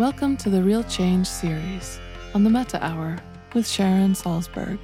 [0.00, 2.00] Welcome to the Real Change series
[2.32, 3.18] on the Metta Hour
[3.52, 4.78] with Sharon Salzberg.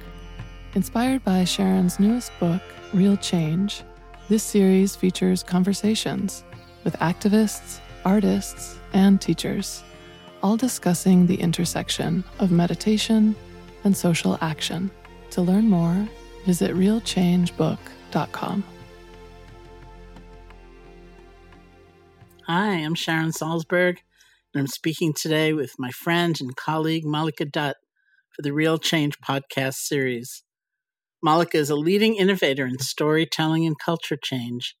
[0.75, 2.61] Inspired by Sharon's newest book,
[2.93, 3.81] Real Change,
[4.29, 6.43] this series features conversations
[6.83, 9.83] with activists, artists, and teachers,
[10.43, 13.35] all discussing the intersection of meditation
[13.85, 14.91] and social action.
[15.31, 16.07] To learn more,
[16.45, 18.63] visit realchangebook.com.
[22.43, 23.97] Hi, I'm Sharon Salzberg,
[24.57, 27.75] and I'm speaking today with my friend and colleague Mallika Dutt
[28.35, 30.43] for the Real Change podcast series.
[31.23, 34.75] Mallika is a leading innovator in storytelling and culture change,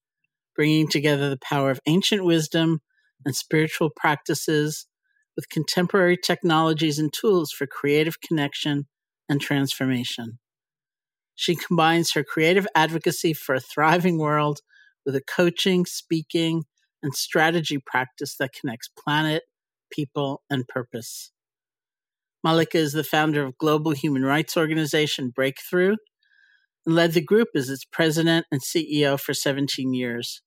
[0.55, 2.79] bringing together the power of ancient wisdom
[3.23, 4.87] and spiritual practices
[5.35, 8.87] with contemporary technologies and tools for creative connection
[9.29, 10.39] and transformation.
[11.35, 14.61] She combines her creative advocacy for a thriving world
[15.05, 16.63] with a coaching, speaking,
[17.03, 19.43] and strategy practice that connects planet,
[19.91, 21.31] people, and purpose.
[22.45, 25.95] Mallika is the founder of global human rights organization Breakthrough
[26.85, 30.41] and led the group as its president and CEO for 17 years.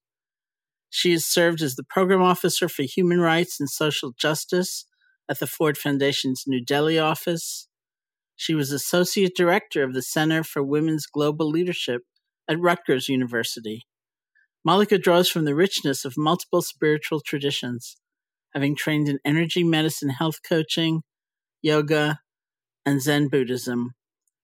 [0.89, 4.87] She has served as the program officer for human rights and social justice
[5.29, 7.69] at the Ford Foundation's New Delhi office.
[8.35, 12.03] She was associate director of the Center for Women's Global Leadership
[12.49, 13.85] at Rutgers University
[14.67, 17.97] Mallika draws from the richness of multiple spiritual traditions,
[18.55, 21.03] having trained in energy medicine, health coaching,
[21.63, 22.21] yoga,
[22.85, 23.93] and Zen Buddhism.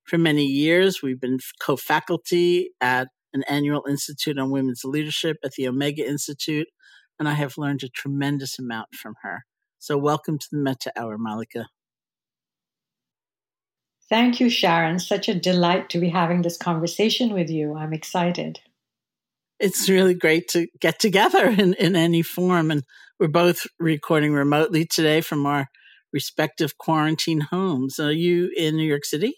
[0.04, 5.52] For many years, we've been co faculty at an annual Institute on Women's Leadership at
[5.52, 6.68] the Omega Institute,
[7.18, 9.44] and I have learned a tremendous amount from her.
[9.78, 11.66] So, welcome to the Metta Hour, Mallika.
[14.08, 15.00] Thank you, Sharon.
[15.00, 17.74] Such a delight to be having this conversation with you.
[17.74, 18.60] I'm excited
[19.58, 22.70] it's really great to get together in, in any form.
[22.70, 22.84] And
[23.18, 25.68] we're both recording remotely today from our
[26.12, 27.98] respective quarantine homes.
[27.98, 29.34] Are you in New York City?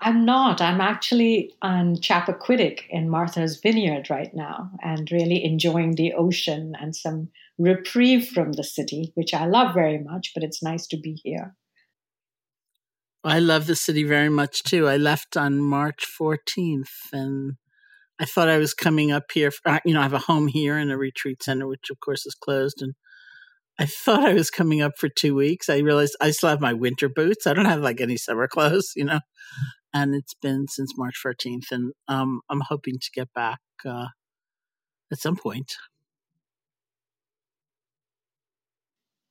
[0.00, 0.60] I'm not.
[0.60, 6.94] I'm actually on Chappaquiddick in Martha's Vineyard right now and really enjoying the ocean and
[6.94, 11.14] some reprieve from the city, which I love very much, but it's nice to be
[11.24, 11.56] here.
[13.24, 14.86] I love the city very much too.
[14.86, 17.56] I left on March 14th and
[18.20, 19.50] I thought I was coming up here.
[19.50, 22.26] For, you know, I have a home here and a retreat center, which of course
[22.26, 22.82] is closed.
[22.82, 22.94] And
[23.78, 25.68] I thought I was coming up for two weeks.
[25.68, 27.46] I realized I still have my winter boots.
[27.46, 29.20] I don't have like any summer clothes, you know.
[29.94, 34.08] And it's been since March 14th, and um, I'm hoping to get back uh,
[35.10, 35.72] at some point.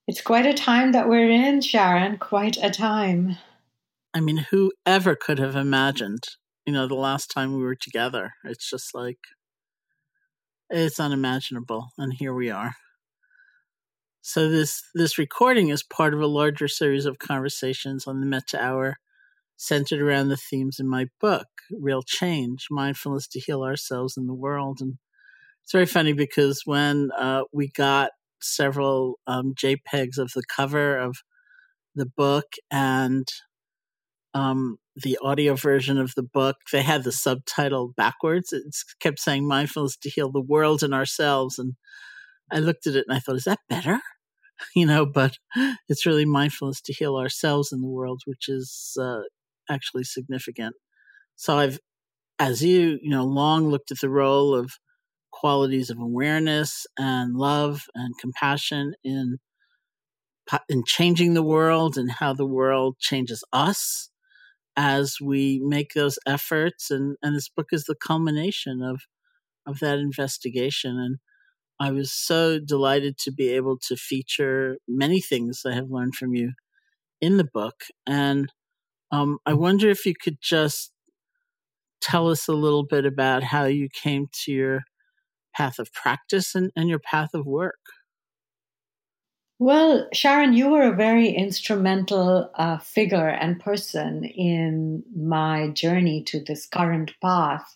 [0.07, 2.17] It's quite a time that we're in, Sharon.
[2.17, 3.37] Quite a time.
[4.13, 6.23] I mean, whoever could have imagined
[6.67, 8.33] you know, the last time we were together.
[8.43, 9.19] It's just like,
[10.69, 11.87] it's unimaginable.
[11.97, 12.75] And here we are.
[14.21, 18.61] So this this recording is part of a larger series of conversations on the Metta
[18.61, 18.97] Hour
[19.55, 24.33] centered around the themes in my book, Real Change, Mindfulness to Heal Ourselves and the
[24.33, 24.79] World.
[24.81, 24.95] And
[25.63, 28.11] it's very funny because when uh, we got
[28.41, 31.15] several um, JPEGs of the cover of
[31.95, 33.25] the book and
[34.37, 38.53] um, the audio version of the book, they had the subtitle backwards.
[38.53, 38.63] It
[38.99, 41.57] kept saying mindfulness to heal the world and ourselves.
[41.57, 41.73] And
[42.51, 43.99] I looked at it and I thought, is that better?
[44.75, 45.35] You know, but
[45.87, 49.19] it's really mindfulness to heal ourselves in the world, which is uh,
[49.69, 50.75] actually significant.
[51.35, 51.77] So I've,
[52.39, 54.71] as you, you know, long looked at the role of
[55.31, 59.37] qualities of awareness and love and compassion in
[60.69, 64.09] in changing the world and how the world changes us
[64.77, 69.01] as we make those efforts and and this book is the culmination of
[69.65, 71.17] of that investigation and
[71.79, 76.35] I was so delighted to be able to feature many things I have learned from
[76.35, 76.53] you
[77.21, 78.51] in the book and
[79.11, 80.91] um, I wonder if you could just
[82.01, 84.81] tell us a little bit about how you came to your
[85.55, 87.79] path of practice and, and your path of work.
[89.59, 96.43] Well, Sharon, you were a very instrumental uh, figure and person in my journey to
[96.43, 97.75] this current path.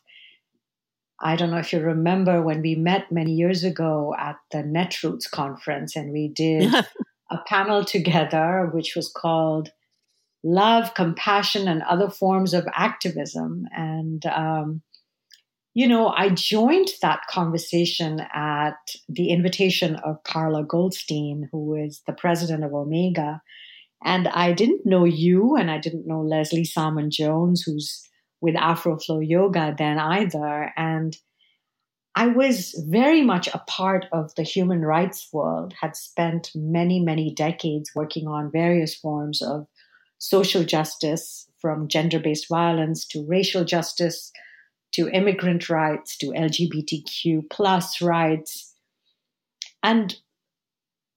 [1.20, 5.30] I don't know if you remember when we met many years ago at the Netroots
[5.30, 6.72] conference and we did
[7.32, 9.70] a panel together, which was called
[10.44, 13.68] Love, Compassion, and Other Forms of Activism.
[13.76, 14.82] And um,
[15.74, 18.76] you know, I joined that conversation at
[19.08, 23.42] the invitation of Carla Goldstein, who is the president of Omega.
[24.04, 28.08] And I didn't know you, and I didn't know Leslie Salmon Jones, who's
[28.42, 30.74] with Afroflow Yoga then either.
[30.76, 31.16] And
[32.16, 37.34] I was very much a part of the human rights world, had spent many, many
[37.34, 39.68] decades working on various forms of
[40.18, 44.32] social justice, from gender based violence to racial justice
[44.94, 48.74] to immigrant rights to LGBTQ plus rights.
[49.84, 50.16] And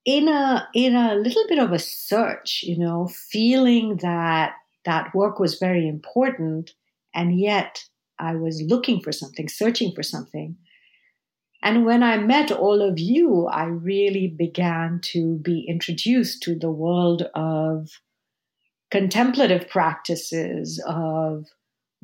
[0.05, 4.55] in a in a little bit of a search, you know, feeling that
[4.85, 6.73] that work was very important,
[7.15, 7.85] and yet
[8.19, 10.56] I was looking for something, searching for something.
[11.62, 16.70] And when I met all of you, I really began to be introduced to the
[16.70, 17.88] world of
[18.91, 21.47] contemplative practices, of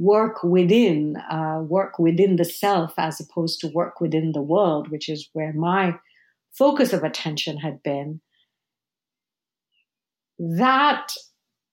[0.01, 5.11] work within, uh, work within the self as opposed to work within the world, which
[5.11, 5.95] is where my
[6.53, 8.21] focus of attention had been.
[10.39, 11.13] That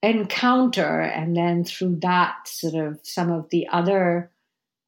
[0.03, 4.29] encounter, and then through that, sort of some of the other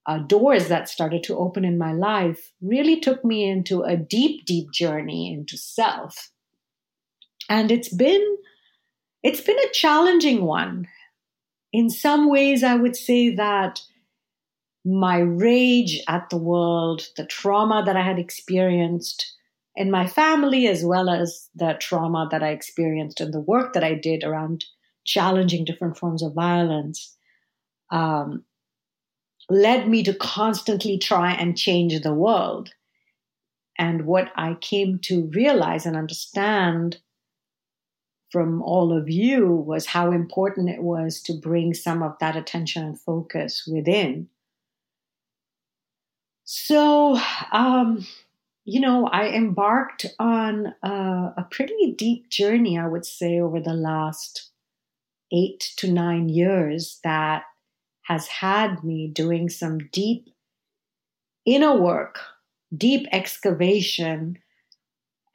[0.06, 4.45] uh, doors that started to open in my life really took me into a deep,
[4.45, 6.30] deep journey into self.
[7.50, 8.38] And it's been
[9.24, 10.88] it's been a challenging one.
[11.71, 13.81] In some ways, I would say that
[14.86, 19.36] my rage at the world, the trauma that I had experienced
[19.75, 23.83] in my family, as well as the trauma that I experienced in the work that
[23.83, 24.66] I did around
[25.06, 27.16] challenging different forms of violence,
[27.92, 28.45] um,
[29.50, 32.72] led me to constantly try and change the world.
[33.77, 36.98] And what I came to realize and understand
[38.31, 42.83] from all of you was how important it was to bring some of that attention
[42.83, 44.27] and focus within.
[46.43, 47.19] So,
[47.51, 48.05] um,
[48.65, 53.73] you know, I embarked on a, a pretty deep journey, I would say, over the
[53.73, 54.49] last
[55.31, 57.43] eight to nine years that
[58.03, 60.29] has had me doing some deep
[61.45, 62.19] inner work,
[62.75, 64.37] deep excavation.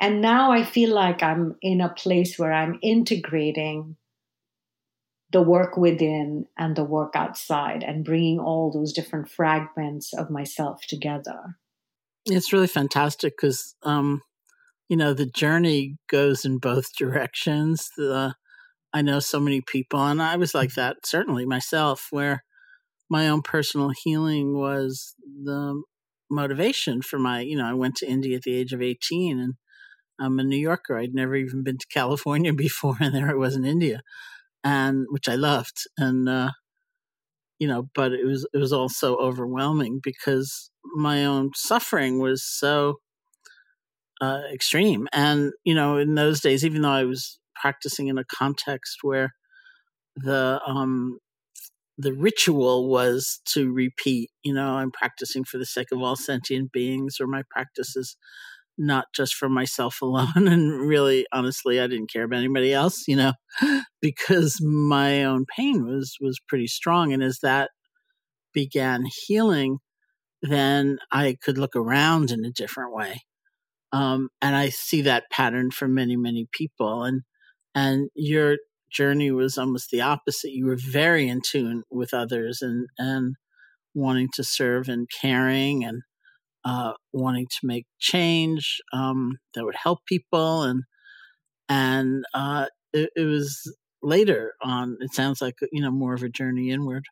[0.00, 3.96] And now I feel like I'm in a place where I'm integrating
[5.32, 10.82] the work within and the work outside and bringing all those different fragments of myself
[10.88, 11.56] together.
[12.26, 14.22] It's really fantastic because, um,
[14.88, 17.88] you know, the journey goes in both directions.
[17.96, 18.34] The,
[18.92, 22.44] I know so many people, and I was like that certainly myself, where
[23.10, 25.82] my own personal healing was the
[26.30, 29.54] motivation for my, you know, I went to India at the age of 18 and
[30.20, 30.98] I'm a New Yorker.
[30.98, 34.02] I'd never even been to California before, and there I was in India,
[34.64, 35.84] and which I loved.
[35.98, 36.50] And, uh,
[37.58, 42.96] you know, but it was, it was also overwhelming because my own suffering was so
[44.20, 45.08] uh, extreme.
[45.12, 49.34] And, you know, in those days, even though I was practicing in a context where
[50.16, 51.18] the um,
[51.98, 56.72] the ritual was to repeat, you know, I'm practicing for the sake of all sentient
[56.72, 58.16] beings, or my practices
[58.76, 60.48] not just for myself alone.
[60.48, 63.32] And really, honestly, I didn't care about anybody else, you know,
[64.00, 67.12] because my own pain was was pretty strong.
[67.12, 67.70] And as that
[68.52, 69.78] began healing,
[70.42, 73.22] then I could look around in a different way.
[73.92, 77.04] Um, and I see that pattern for many, many people.
[77.04, 77.22] And
[77.74, 78.56] and you're
[78.94, 80.52] journey was almost the opposite.
[80.52, 83.34] You were very in tune with others and and
[83.94, 86.02] wanting to serve and caring and
[86.64, 90.82] uh, wanting to make change um, that would help people and
[91.68, 94.98] and uh, it, it, was later on.
[95.00, 97.06] It sounds like you know more of a journey inward.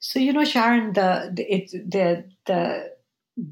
[0.00, 2.92] So you know, Sharon, the the it, the, the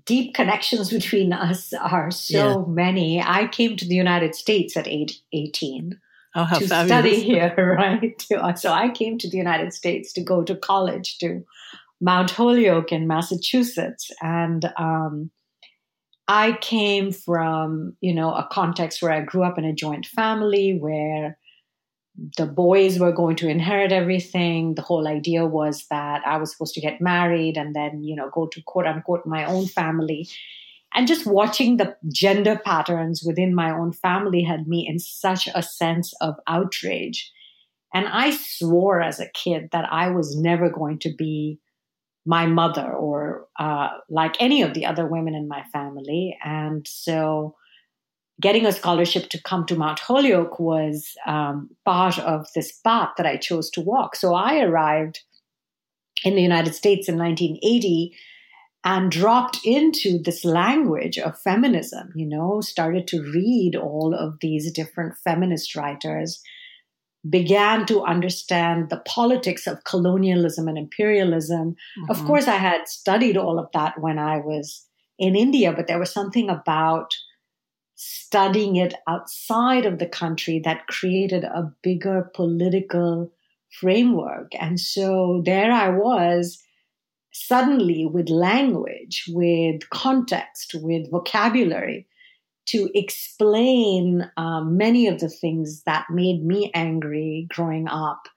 [0.05, 2.73] deep connections between us are so yeah.
[2.73, 3.23] many.
[3.23, 5.99] I came to the United States at age 18
[6.37, 6.89] Oh, how to fabulous.
[6.89, 8.27] study here, right?
[8.59, 11.43] So I came to the United States to go to college to
[12.01, 15.31] Mount Holyoke in Massachusetts, and um,
[16.29, 20.79] I came from you know a context where I grew up in a joint family
[20.79, 21.39] where
[22.39, 24.75] the boys were going to inherit everything.
[24.75, 28.31] The whole idea was that I was supposed to get married and then you know
[28.31, 30.29] go to quote unquote my own family
[30.97, 35.63] and just watching the gender patterns within my own family had me in such a
[35.63, 37.31] sense of outrage.
[37.93, 41.61] And I swore as a kid that I was never going to be
[42.27, 46.37] my mother or uh, like any of the other women in my family.
[46.45, 47.55] And so
[48.41, 53.27] getting a scholarship to come to Mount Holyoke was um, part of this path that
[53.27, 54.17] I chose to walk.
[54.17, 55.21] So I arrived
[56.25, 58.15] in the United States in 1980
[58.85, 64.73] and dropped into this language of feminism, you know, started to read all of these
[64.73, 66.41] different feminist writers,
[67.29, 71.77] began to understand the politics of colonialism and imperialism.
[71.99, 72.11] Mm-hmm.
[72.11, 74.85] Of course, I had studied all of that when I was
[75.19, 77.15] in India, but there was something about
[77.95, 83.33] studying it outside of the country that created a bigger political
[83.81, 84.53] framework.
[84.61, 86.63] And so there I was
[87.33, 92.07] suddenly with language, with context, with vocabulary
[92.67, 98.29] to explain um, many of the things that made me angry growing up.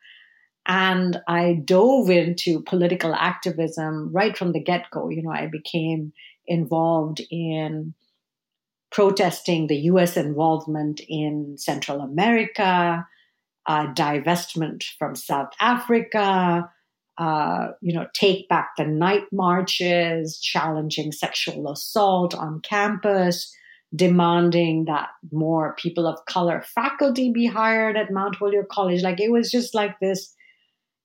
[0.66, 5.10] And I dove into political activism right from the get go.
[5.10, 6.14] You know, I became
[6.46, 7.96] involved in
[8.92, 13.08] protesting the US involvement in Central America,
[13.66, 16.70] uh, divestment from South Africa,
[17.18, 23.54] uh, you know, take back the night marches, challenging sexual assault on campus,
[23.96, 29.02] demanding that more people of color faculty be hired at Mount Holyoke College.
[29.02, 30.34] Like it was just like this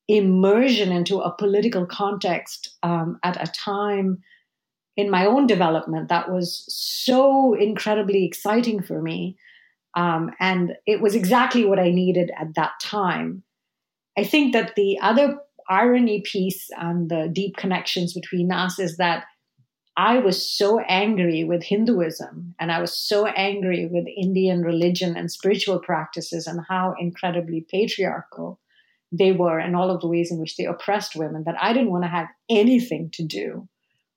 [0.07, 4.19] immersion into a political context um, at a time
[4.97, 9.37] in my own development that was so incredibly exciting for me.
[9.97, 13.43] Um, and it was exactly what I needed at that time.
[14.17, 15.38] I think that the other
[15.69, 19.25] irony piece and the deep connections between us is that
[19.96, 25.30] I was so angry with Hinduism and I was so angry with Indian religion and
[25.30, 28.58] spiritual practices and how incredibly patriarchal
[29.12, 31.92] they were and all of the ways in which they oppressed women that I didn't
[31.92, 33.68] want to have anything to do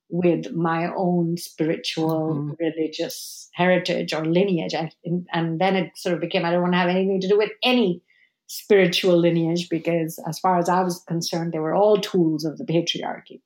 [0.09, 2.51] with my own spiritual mm-hmm.
[2.59, 4.73] religious heritage or lineage.
[4.73, 4.89] I,
[5.31, 7.51] and then it sort of became I don't want to have anything to do with
[7.63, 8.01] any
[8.47, 12.63] spiritual lineage because, as far as I was concerned, they were all tools of the
[12.63, 13.41] patriarchy.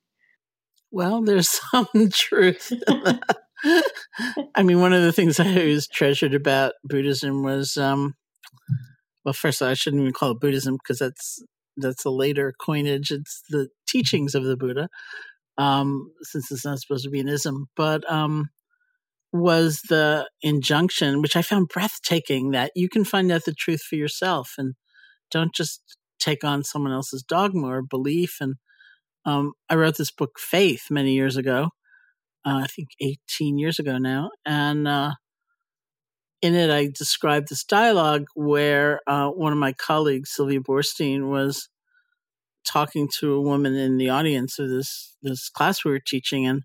[0.92, 2.72] Well, there's some truth.
[4.54, 8.14] I mean, one of the things I always treasured about Buddhism was, um,
[9.24, 11.42] well, first all, I shouldn't even call it Buddhism because that's
[11.76, 13.10] that's a later coinage.
[13.10, 14.88] It's the teachings of the Buddha,
[15.58, 17.68] um, since it's not supposed to be an ism.
[17.76, 18.50] But um,
[19.32, 23.96] was the injunction, which I found breathtaking, that you can find out the truth for
[23.96, 24.74] yourself and
[25.30, 25.82] don't just
[26.20, 28.38] take on someone else's dogma or belief.
[28.40, 28.56] And
[29.24, 31.70] um, I wrote this book, Faith, many years ago.
[32.44, 34.30] Uh, I think 18 years ago now.
[34.44, 35.12] And uh,
[36.40, 41.68] in it, I described this dialogue where uh, one of my colleagues, Sylvia Boorstein, was
[42.66, 46.62] talking to a woman in the audience of this this class we were teaching, and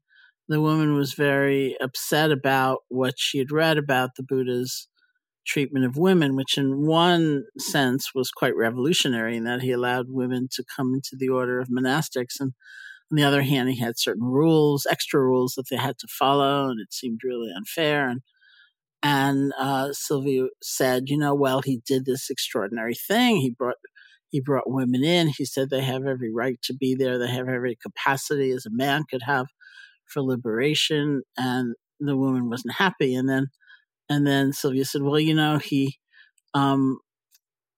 [0.48, 4.88] the woman was very upset about what she had read about the Buddha's
[5.48, 10.48] treatment of women, which in one sense was quite revolutionary in that he allowed women
[10.51, 12.39] to come into the order of monastics.
[12.39, 12.54] And
[13.12, 16.70] on the other hand, he had certain rules, extra rules that they had to follow,
[16.70, 18.10] and it seemed really unfair.
[18.10, 18.22] And
[19.04, 23.38] and uh, Sylvia said, you know, well, he did this extraordinary thing.
[23.38, 23.77] He brought
[24.30, 25.30] he brought women in.
[25.38, 27.18] He said they have every right to be there.
[27.18, 29.48] They have every capacity as a man could have
[30.06, 31.22] for liberation.
[31.38, 33.16] And the woman wasn't happy.
[33.16, 33.48] And then
[34.10, 35.98] and then Sylvia said, well, you know, he
[36.54, 37.00] um,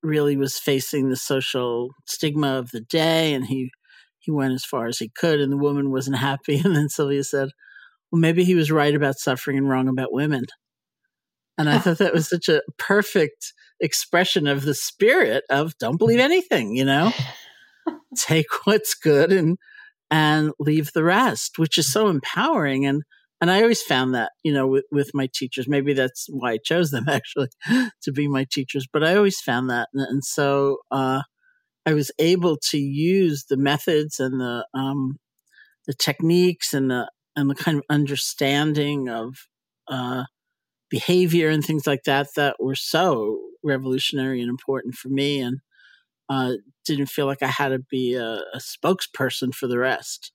[0.04, 3.72] really was facing the social stigma of the day and he,
[4.20, 6.62] he went as far as he could and the woman wasn't happy.
[6.64, 7.50] And then Sylvia said,
[8.12, 10.46] well, maybe he was right about suffering and wrong about women.
[11.58, 16.20] And I thought that was such a perfect expression of the spirit of don't believe
[16.20, 17.12] anything, you know,
[18.18, 19.58] take what's good and,
[20.10, 22.86] and leave the rest, which is so empowering.
[22.86, 23.04] And
[23.41, 26.58] and I always found that, you know, with, with my teachers, maybe that's why I
[26.63, 27.50] chose them actually
[28.03, 29.89] to be my teachers, but I always found that.
[29.93, 31.24] And, and so, uh,
[31.86, 35.17] I was able to use the methods and the, um,
[35.88, 39.48] the techniques and the, and the kind of understanding of,
[39.88, 40.25] uh,
[40.89, 45.60] behavior and things like that that were so revolutionary and important for me and,
[46.29, 46.53] uh,
[46.86, 50.31] didn't feel like I had to be a, a spokesperson for the rest.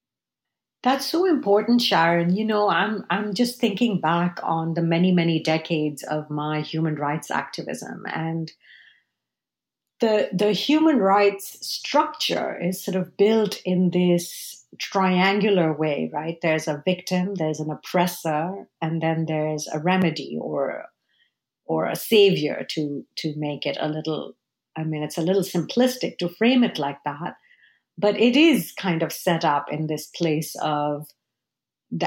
[0.84, 2.36] That's so important, Sharon.
[2.36, 6.96] You know, I'm I'm just thinking back on the many many decades of my human
[6.96, 8.52] rights activism and
[10.00, 16.38] the the human rights structure is sort of built in this triangular way, right?
[16.42, 20.84] There's a victim, there's an oppressor, and then there's a remedy or
[21.66, 24.34] or a savior to to make it a little
[24.76, 27.36] I mean it's a little simplistic to frame it like that
[27.96, 31.06] but it is kind of set up in this place of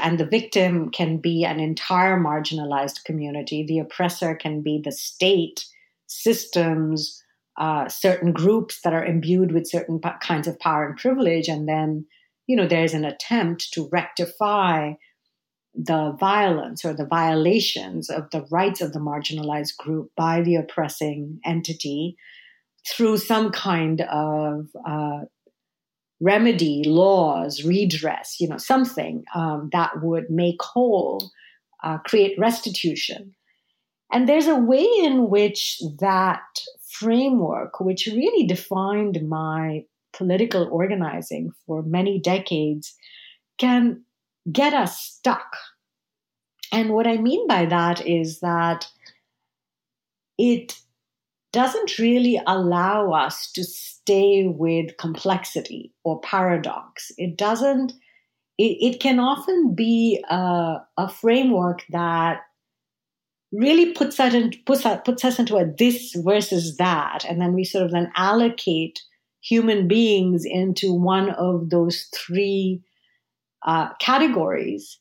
[0.03, 3.65] and the victim can be an entire marginalized community.
[3.65, 5.65] The oppressor can be the state
[6.08, 7.24] systems
[7.58, 11.48] uh, certain groups that are imbued with certain p- kinds of power and privilege.
[11.48, 12.06] And then
[12.48, 14.94] you know there's an attempt to rectify
[15.74, 21.39] the violence or the violations of the rights of the marginalized group by the oppressing
[21.46, 22.15] entity
[22.88, 25.22] through some kind of uh,
[26.19, 31.31] remedy, laws, redress, you know, something um, that would make whole,
[31.83, 33.36] uh, create restitution.
[34.12, 36.41] And there's a way in which that
[36.89, 39.83] framework, which really defined my
[40.13, 42.95] political organizing for many decades,
[43.57, 44.03] can
[44.51, 45.55] get us stuck.
[46.71, 48.88] And what I mean by that is that
[50.38, 50.79] it
[51.53, 57.11] doesn't really allow us to stay with complexity or paradox.
[57.17, 57.93] It doesn't,
[58.57, 62.41] it, it can often be a, a framework that
[63.51, 67.25] really puts, that in, puts, that, puts us into a this versus that.
[67.27, 68.99] And then we sort of then allocate
[69.41, 72.81] human beings into one of those three
[73.65, 74.99] uh, categories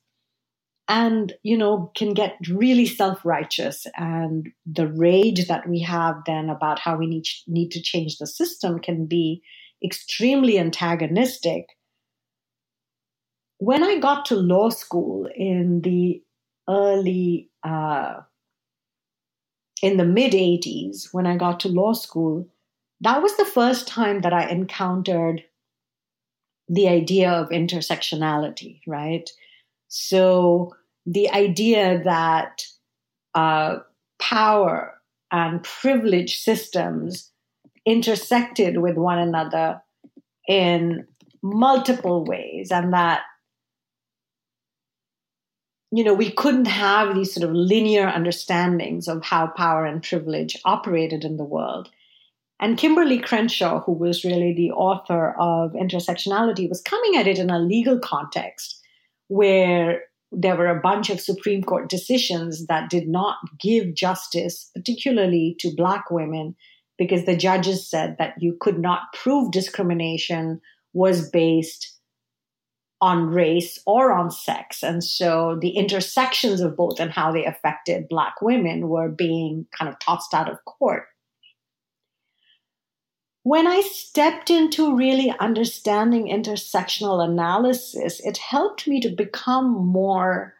[0.88, 3.86] and you know can get really self-righteous.
[3.96, 8.26] And the rage that we have then about how we need, need to change the
[8.26, 9.42] system can be
[9.84, 11.66] extremely antagonistic.
[13.58, 16.22] When i got to law school in the
[16.68, 18.20] early uh,
[19.82, 22.48] in the mid 80s when i got to law school
[23.00, 25.42] that was the first time that i encountered
[26.68, 29.30] the idea of intersectionality right
[29.88, 30.74] so
[31.04, 32.66] the idea that
[33.34, 33.78] uh,
[34.18, 34.94] power
[35.30, 37.30] and privilege systems
[37.84, 39.80] intersected with one another
[40.48, 41.06] in
[41.42, 43.22] multiple ways, and that
[45.92, 50.56] you know we couldn't have these sort of linear understandings of how power and privilege
[50.64, 51.90] operated in the world.
[52.58, 57.50] And Kimberlé Crenshaw, who was really the author of Intersectionality, was coming at it in
[57.50, 58.82] a legal context
[59.28, 60.02] where
[60.32, 65.74] there were a bunch of Supreme Court decisions that did not give justice, particularly to
[65.76, 66.56] Black women,
[66.98, 70.60] because the judges said that you could not prove discrimination
[70.92, 71.96] was based
[73.00, 74.82] on race or on sex.
[74.82, 79.88] And so the intersections of both and how they affected Black women were being kind
[79.90, 81.04] of tossed out of court
[83.46, 90.54] when I stepped into really understanding intersectional analysis, it helped me to become more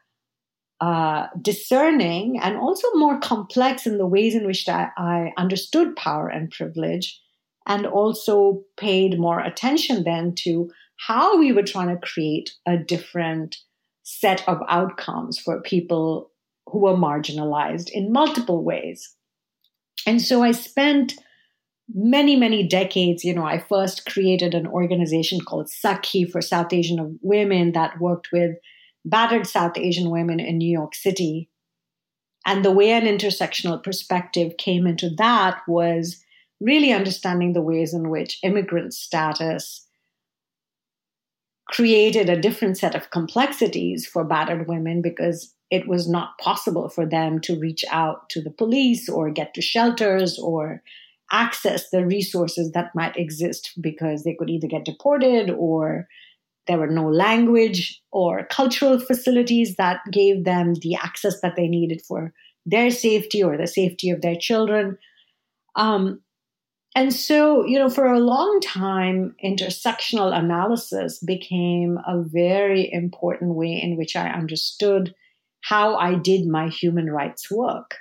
[0.80, 6.28] uh, discerning and also more complex in the ways in which I, I understood power
[6.28, 7.20] and privilege,
[7.66, 13.56] and also paid more attention then to how we were trying to create a different
[14.04, 16.30] set of outcomes for people
[16.66, 19.12] who were marginalized in multiple ways.
[20.06, 21.14] And so I spent
[21.92, 27.18] many, many decades, you know, I first created an organization called Sakhi for South Asian
[27.22, 28.56] women that worked with
[29.04, 31.48] battered South Asian women in New York City.
[32.44, 36.22] And the way an intersectional perspective came into that was
[36.60, 39.86] really understanding the ways in which immigrant status
[41.68, 47.04] created a different set of complexities for battered women because it was not possible for
[47.04, 50.82] them to reach out to the police or get to shelters or
[51.32, 56.06] access the resources that might exist because they could either get deported or
[56.66, 62.02] there were no language or cultural facilities that gave them the access that they needed
[62.06, 62.32] for
[62.64, 64.98] their safety or the safety of their children.
[65.76, 66.20] Um,
[66.96, 73.78] and so, you know, for a long time, intersectional analysis became a very important way
[73.80, 75.14] in which I understood
[75.60, 77.96] how I did my human rights work.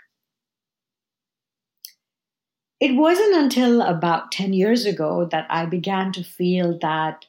[2.82, 7.26] It wasn't until about 10 years ago that I began to feel that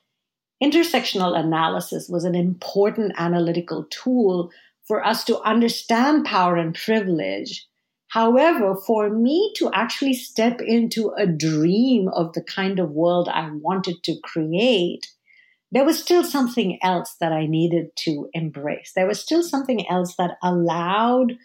[0.62, 4.50] intersectional analysis was an important analytical tool
[4.88, 7.66] for us to understand power and privilege.
[8.08, 13.48] However, for me to actually step into a dream of the kind of world I
[13.50, 15.06] wanted to create,
[15.70, 18.92] there was still something else that I needed to embrace.
[18.94, 21.36] There was still something else that allowed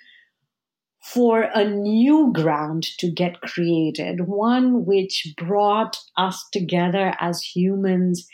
[1.04, 8.28] for a new ground to get created, one which brought us together as humans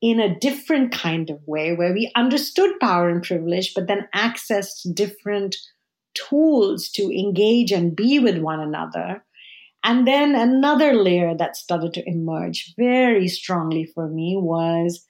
[0.00, 4.94] in a different kind of way, where we understood power and privilege, but then accessed
[4.94, 5.56] different
[6.14, 9.24] tools to engage and be with one another.
[9.84, 15.04] And then another layer that started to emerge very strongly for me was,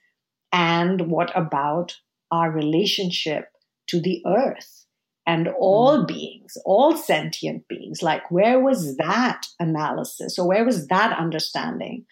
[0.51, 1.95] and what about
[2.31, 3.45] our relationship
[3.89, 4.82] to the earth?
[5.25, 6.07] And all mm.
[6.07, 8.01] beings, all sentient beings.
[8.01, 12.05] Like, where was that analysis or where was that understanding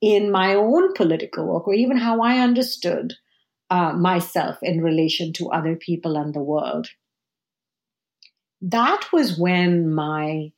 [0.00, 3.14] in my own political work or even how I understood
[3.70, 6.88] uh, myself in relation to other people and the world?
[8.60, 10.52] That was when my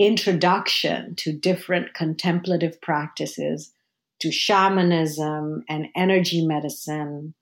[0.00, 3.72] introduction to different contemplative practices,
[4.20, 7.34] to shamanism and energy medicine,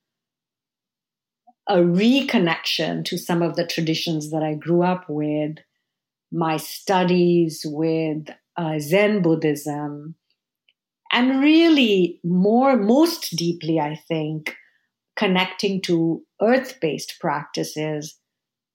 [1.68, 5.56] a reconnection to some of the traditions that I grew up with,
[6.32, 10.14] my studies with uh, Zen Buddhism,
[11.12, 14.54] and really more, most deeply, I think,
[15.16, 18.18] connecting to earth based practices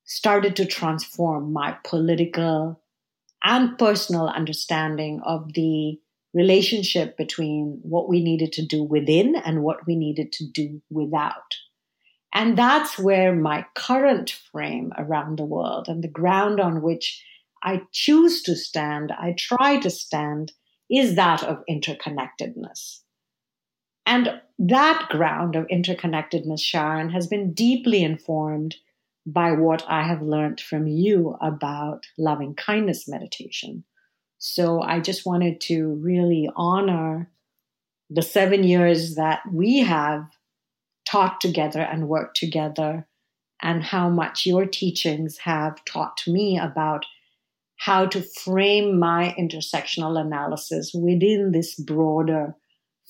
[0.05, 2.81] started to transform my political
[3.43, 5.99] and personal understanding of the
[6.33, 11.55] relationship between what we needed to do within and what we needed to do without.
[12.33, 17.23] And that's where my current frame around the world and the ground on which
[17.63, 20.51] I choose to stand, I try to stand,
[20.89, 23.01] is that of interconnectedness.
[24.05, 28.75] And that ground of interconnectedness, Sharon, has been deeply informed
[29.25, 33.85] by what I have learned from you about loving kindness meditation.
[34.39, 37.31] So I just wanted to really honor
[38.09, 40.25] the seven years that we have
[41.05, 43.07] taught together and worked together,
[43.61, 47.05] and how much your teachings have taught me about
[47.77, 52.55] how to frame my intersectional analysis within this broader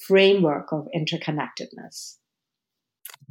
[0.08, 2.18] framework of interconnectedness.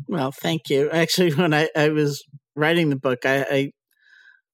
[0.07, 0.91] Well, thank you.
[0.91, 2.23] Actually, when I, I was
[2.55, 3.71] writing the book, I, I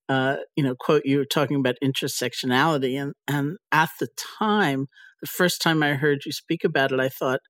[0.08, 4.86] uh, you know, quote you were talking about intersectionality, and and at the time,
[5.20, 7.40] the first time I heard you speak about it, I thought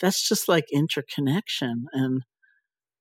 [0.00, 2.22] that's just like interconnection, and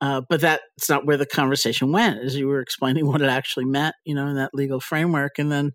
[0.01, 3.65] uh, but that's not where the conversation went, as you were explaining what it actually
[3.65, 5.71] meant, you know, in that legal framework, and then.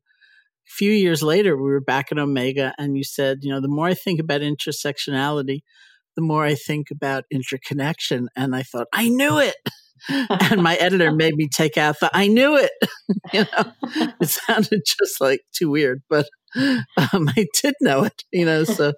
[0.67, 3.69] A few years later, we were back at Omega, and you said, you know, the
[3.69, 5.59] more I think about intersectionality,
[6.17, 8.29] the more I think about interconnection.
[8.37, 9.57] And I thought, I knew it.
[10.51, 12.71] and my editor made me take out the I knew it.
[13.33, 13.73] you know,
[14.21, 18.93] it sounded just like too weird, but um, I did know it, you know, so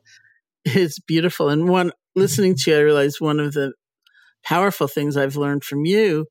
[0.66, 1.48] it's beautiful.
[1.48, 3.72] And one listening to you, I realized one of the
[4.44, 6.26] powerful things I've learned from you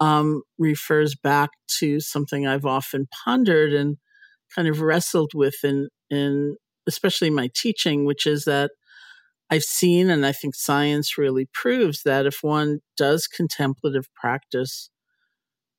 [0.00, 3.96] um, refers back to something I've often pondered and
[4.54, 6.56] kind of wrestled with in, in
[6.86, 8.72] especially my teaching, which is that
[9.50, 14.90] I've seen, and I think science really proves that if one does contemplative practice,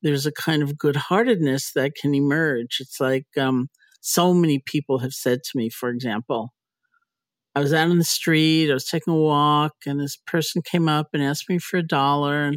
[0.02, 2.78] there's a kind of good heartedness that can emerge.
[2.80, 3.68] It's like um,
[4.00, 6.52] so many people have said to me, for example,
[7.54, 10.88] I was out on the street, I was taking a walk, and this person came
[10.88, 12.44] up and asked me for a dollar.
[12.44, 12.56] And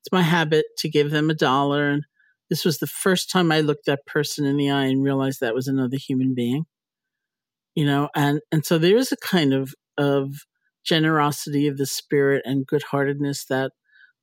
[0.00, 1.90] it's my habit to give them a dollar.
[1.90, 2.02] And
[2.50, 5.54] this was the first time I looked that person in the eye and realized that
[5.54, 6.64] was another human being.
[7.74, 10.34] You know, and and so there is a kind of of
[10.84, 13.72] generosity of the spirit and good heartedness that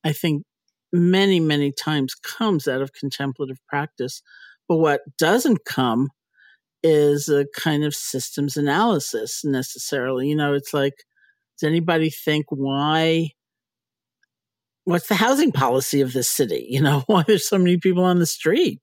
[0.04, 0.44] I think
[0.92, 4.22] many, many times comes out of contemplative practice.
[4.68, 6.10] But what doesn't come
[6.84, 10.30] is a kind of systems analysis necessarily.
[10.30, 11.04] You know, it's like,
[11.60, 13.32] does anybody think why?
[14.86, 16.68] What's the housing policy of this city?
[16.70, 18.80] You know, why there's so many people on the street?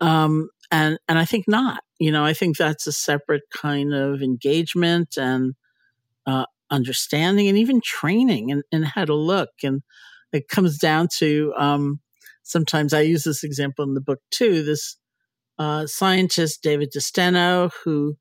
[0.00, 1.82] Um, and and I think not.
[1.98, 5.54] You know, I think that's a separate kind of engagement and
[6.26, 9.50] uh, understanding and even training and, and how to look.
[9.62, 9.82] And
[10.32, 12.00] it comes down to um,
[12.42, 14.62] sometimes I use this example in the book too.
[14.62, 14.96] This
[15.60, 18.16] uh, scientist, David DeSteno, who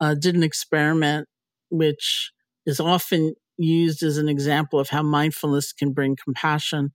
[0.00, 1.28] uh, did an experiment
[1.70, 2.32] which
[2.64, 6.92] is often used as an example of how mindfulness can bring compassion,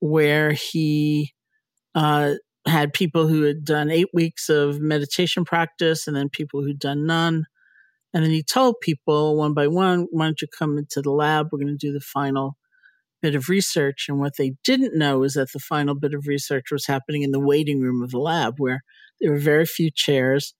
[0.00, 1.32] where he
[1.94, 2.34] uh,
[2.66, 7.06] had people who had done eight weeks of meditation practice and then people who'd done
[7.06, 7.46] none.
[8.12, 11.48] And then he told people one by one, why don't you come into the lab?
[11.50, 12.58] We're going to do the final
[13.22, 14.06] bit of research.
[14.08, 17.30] And what they didn't know is that the final bit of research was happening in
[17.30, 18.82] the waiting room of the lab where
[19.20, 20.54] there were very few chairs.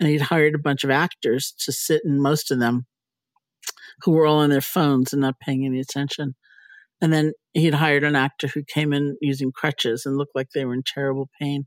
[0.00, 2.86] And he'd hired a bunch of actors to sit in most of them
[4.02, 6.34] who were all on their phones and not paying any attention.
[7.00, 10.64] And then he'd hired an actor who came in using crutches and looked like they
[10.64, 11.66] were in terrible pain.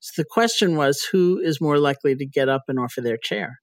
[0.00, 3.58] So the question was who is more likely to get up and offer their chair?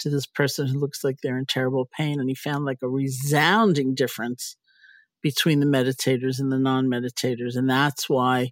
[0.00, 2.20] to this person who looks like they're in terrible pain.
[2.20, 4.56] And he found like a resounding difference
[5.22, 7.56] between the meditators and the non meditators.
[7.56, 8.50] And that's why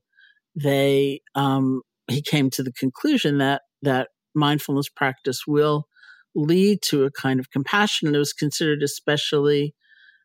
[0.55, 5.87] they, um, he came to the conclusion that, that mindfulness practice will
[6.35, 8.09] lead to a kind of compassion.
[8.09, 9.75] And it was considered especially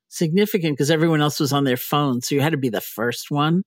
[0.07, 2.21] significant because everyone else was on their phone.
[2.21, 3.63] So you had to be the first one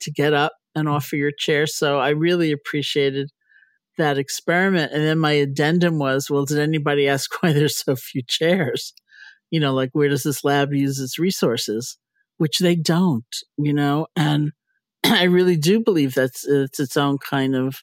[0.00, 1.66] to get up and offer your chair.
[1.66, 3.30] So I really appreciated
[3.96, 4.92] that experiment.
[4.92, 8.92] And then my addendum was, well, did anybody ask why there's so few chairs?
[9.50, 11.98] You know, like where does this lab use its resources?
[12.38, 13.24] Which they don't,
[13.56, 14.50] you know, and
[15.12, 17.82] I really do believe that's it's its own kind of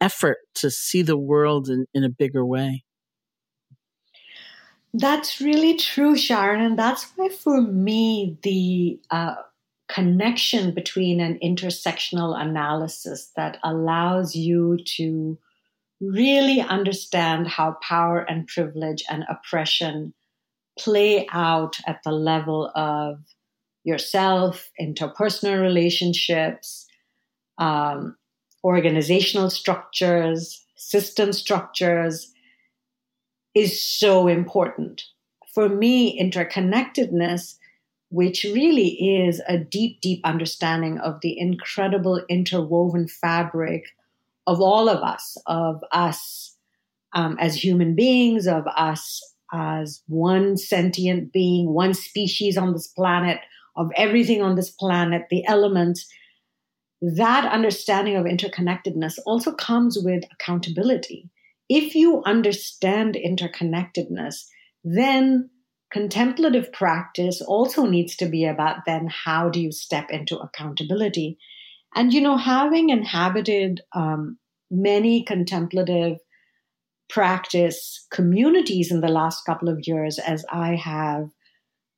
[0.00, 2.84] effort to see the world in, in a bigger way.
[4.92, 6.60] That's really true, Sharon.
[6.60, 9.34] And that's why, for me, the uh,
[9.88, 15.36] connection between an intersectional analysis that allows you to
[16.00, 20.14] really understand how power and privilege and oppression
[20.78, 23.18] play out at the level of
[23.84, 26.86] yourself, interpersonal relationships,
[27.58, 28.16] um,
[28.64, 32.32] organizational structures, system structures
[33.54, 35.04] is so important.
[35.54, 37.56] For me, interconnectedness,
[38.08, 43.84] which really is a deep, deep understanding of the incredible interwoven fabric
[44.46, 46.56] of all of us, of us
[47.14, 49.20] um, as human beings, of us
[49.52, 53.38] as one sentient being, one species on this planet,
[53.76, 56.06] of everything on this planet, the elements.
[57.02, 61.30] That understanding of interconnectedness also comes with accountability.
[61.68, 64.44] If you understand interconnectedness,
[64.84, 65.50] then
[65.92, 71.38] contemplative practice also needs to be about then how do you step into accountability?
[71.94, 74.38] And, you know, having inhabited um,
[74.70, 76.18] many contemplative
[77.08, 81.28] practice communities in the last couple of years, as I have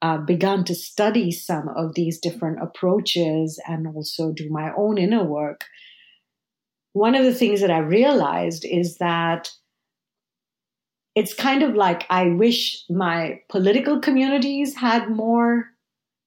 [0.02, 5.24] uh, begun to study some of these different approaches and also do my own inner
[5.24, 5.64] work,
[6.92, 9.50] one of the things that I realized is that
[11.14, 15.64] it's kind of like I wish my political communities had more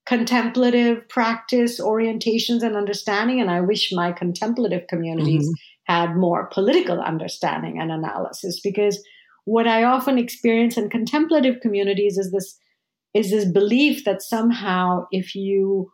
[0.08, 5.93] contemplative practice orientations and understanding, and I wish my contemplative communities mm-hmm.
[5.93, 9.03] had more political understanding and analysis because
[9.45, 12.58] what I often experience in contemplative communities is this
[13.13, 15.91] is this belief that somehow if you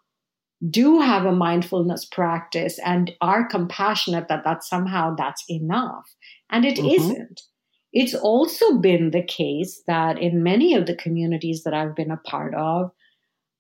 [0.69, 6.06] do have a mindfulness practice and are compassionate that that somehow that's enough.
[6.49, 7.19] And it mm-hmm.
[7.19, 7.41] not
[7.95, 12.17] it's also been the case that in many of the communities that i've been a
[12.17, 12.91] part of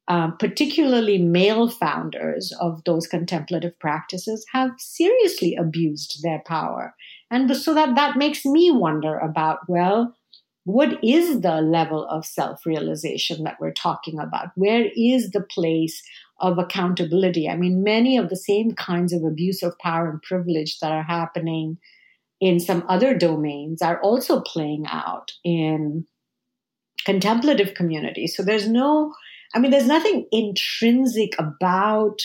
[0.07, 6.93] um, particularly male founders of those contemplative practices have seriously abused their power.
[7.31, 10.15] And so that that makes me wonder about well
[10.65, 14.49] what is the level of self realization that we're talking about?
[14.55, 16.03] Where is the place
[16.39, 17.47] of accountability?
[17.47, 21.03] I mean, many of the same kinds of abuse of power and privilege that are
[21.03, 21.77] happening
[22.41, 26.05] in some other domains are also playing out in
[27.05, 28.35] contemplative communities.
[28.35, 29.13] So there's no,
[29.53, 32.19] I mean, there's nothing intrinsic about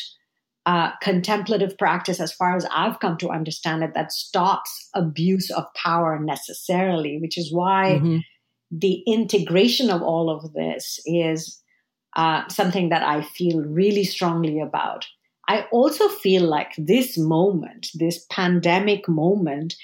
[0.66, 5.64] uh, contemplative practice, as far as I've come to understand it, that stops abuse of
[5.74, 8.18] power necessarily, which is why mm-hmm.
[8.70, 11.60] the integration of all of this is
[12.16, 15.06] uh, something that I feel really strongly about.
[15.48, 19.74] I also feel like this moment, this pandemic moment,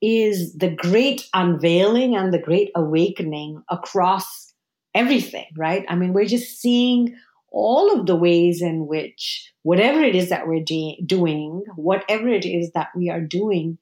[0.00, 4.54] is the great unveiling and the great awakening across
[4.94, 5.84] everything, right?
[5.88, 7.14] I mean, we're just seeing
[7.50, 12.44] all of the ways in which whatever it is that we're de- doing, whatever it
[12.44, 13.78] is that we are doing,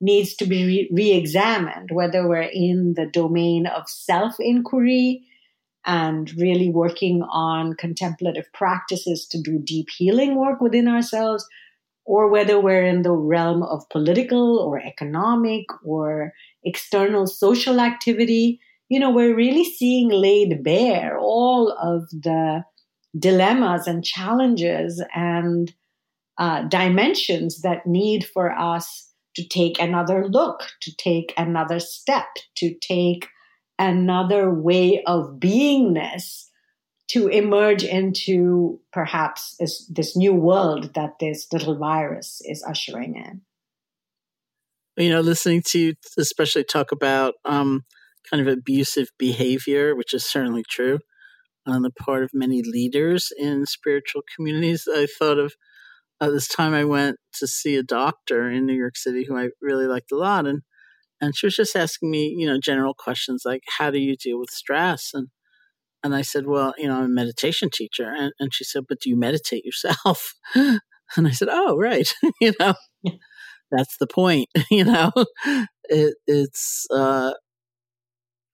[0.00, 5.22] needs to be re examined, whether we're in the domain of self inquiry
[5.84, 11.46] and really working on contemplative practices to do deep healing work within ourselves,
[12.04, 16.32] or whether we're in the realm of political or economic or
[16.64, 18.60] external social activity.
[18.88, 22.64] You know, we're really seeing laid bare all of the
[23.18, 25.74] dilemmas and challenges and
[26.38, 32.74] uh, dimensions that need for us to take another look, to take another step, to
[32.80, 33.28] take
[33.78, 36.46] another way of beingness
[37.08, 43.40] to emerge into perhaps this, this new world that this little virus is ushering in.
[44.96, 47.84] You know, listening to you especially talk about um,
[48.30, 51.00] kind of abusive behavior, which is certainly true,
[51.66, 54.88] on the part of many leaders in spiritual communities.
[54.92, 55.54] I thought of
[56.20, 59.50] uh, this time I went to see a doctor in New York City who I
[59.62, 60.62] really liked a lot, and
[61.20, 64.38] and she was just asking me, you know, general questions like, "How do you deal
[64.38, 65.28] with stress?" and
[66.02, 69.00] and I said, "Well, you know, I'm a meditation teacher," and and she said, "But
[69.00, 72.74] do you meditate yourself?" and I said, "Oh, right, you know."
[73.72, 75.12] That's the point, you know.
[75.84, 77.32] It, it's uh,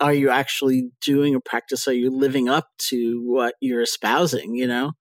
[0.01, 1.89] are you actually doing a practice?
[1.89, 4.93] Are you living up to what you're espousing, you know?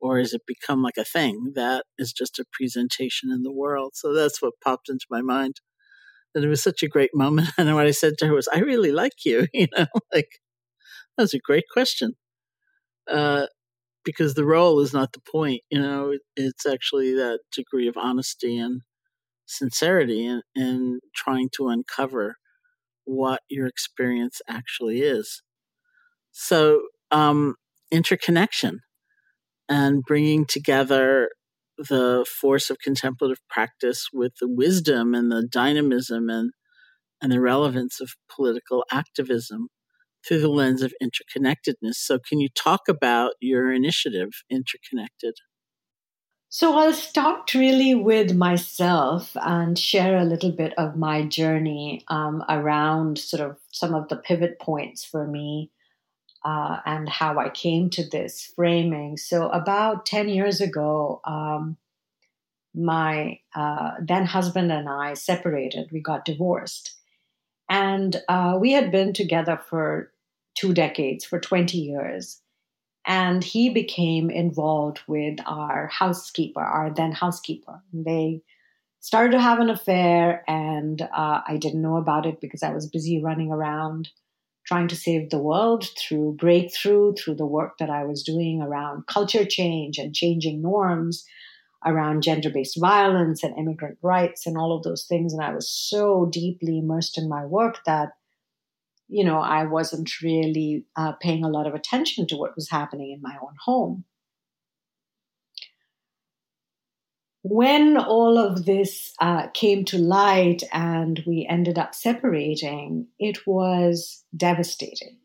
[0.00, 3.92] Or has it become like a thing that is just a presentation in the world?
[3.94, 5.56] So that's what popped into my mind.
[6.34, 7.48] And it was such a great moment.
[7.58, 10.28] And what I said to her was, I really like you, you know, like
[11.18, 12.12] that's a great question.
[13.10, 13.46] Uh,
[14.04, 18.58] because the role is not the point, you know, it's actually that degree of honesty
[18.58, 18.82] and
[19.46, 22.36] sincerity and, in trying to uncover
[23.06, 25.42] what your experience actually is.
[26.32, 27.54] So, um,
[27.90, 28.80] interconnection
[29.68, 31.30] and bringing together
[31.78, 36.52] the force of contemplative practice with the wisdom and the dynamism and,
[37.22, 39.68] and the relevance of political activism
[40.26, 41.94] through the lens of interconnectedness.
[41.94, 45.34] So, can you talk about your initiative, Interconnected?
[46.48, 52.44] So, I'll start really with myself and share a little bit of my journey um,
[52.48, 55.70] around sort of some of the pivot points for me
[56.44, 59.16] uh, and how I came to this framing.
[59.16, 61.76] So, about 10 years ago, um,
[62.74, 65.88] my uh, then husband and I separated.
[65.90, 66.94] We got divorced.
[67.68, 70.12] And uh, we had been together for
[70.54, 72.40] two decades, for 20 years.
[73.06, 77.80] And he became involved with our housekeeper, our then housekeeper.
[77.92, 78.42] They
[79.00, 82.90] started to have an affair, and uh, I didn't know about it because I was
[82.90, 84.08] busy running around
[84.66, 89.06] trying to save the world through breakthrough, through the work that I was doing around
[89.06, 91.24] culture change and changing norms,
[91.84, 95.32] around gender based violence and immigrant rights and all of those things.
[95.32, 98.10] And I was so deeply immersed in my work that
[99.08, 103.12] you know, I wasn't really uh, paying a lot of attention to what was happening
[103.12, 104.04] in my own home.
[107.42, 114.24] When all of this uh, came to light and we ended up separating, it was
[114.36, 115.18] devastating.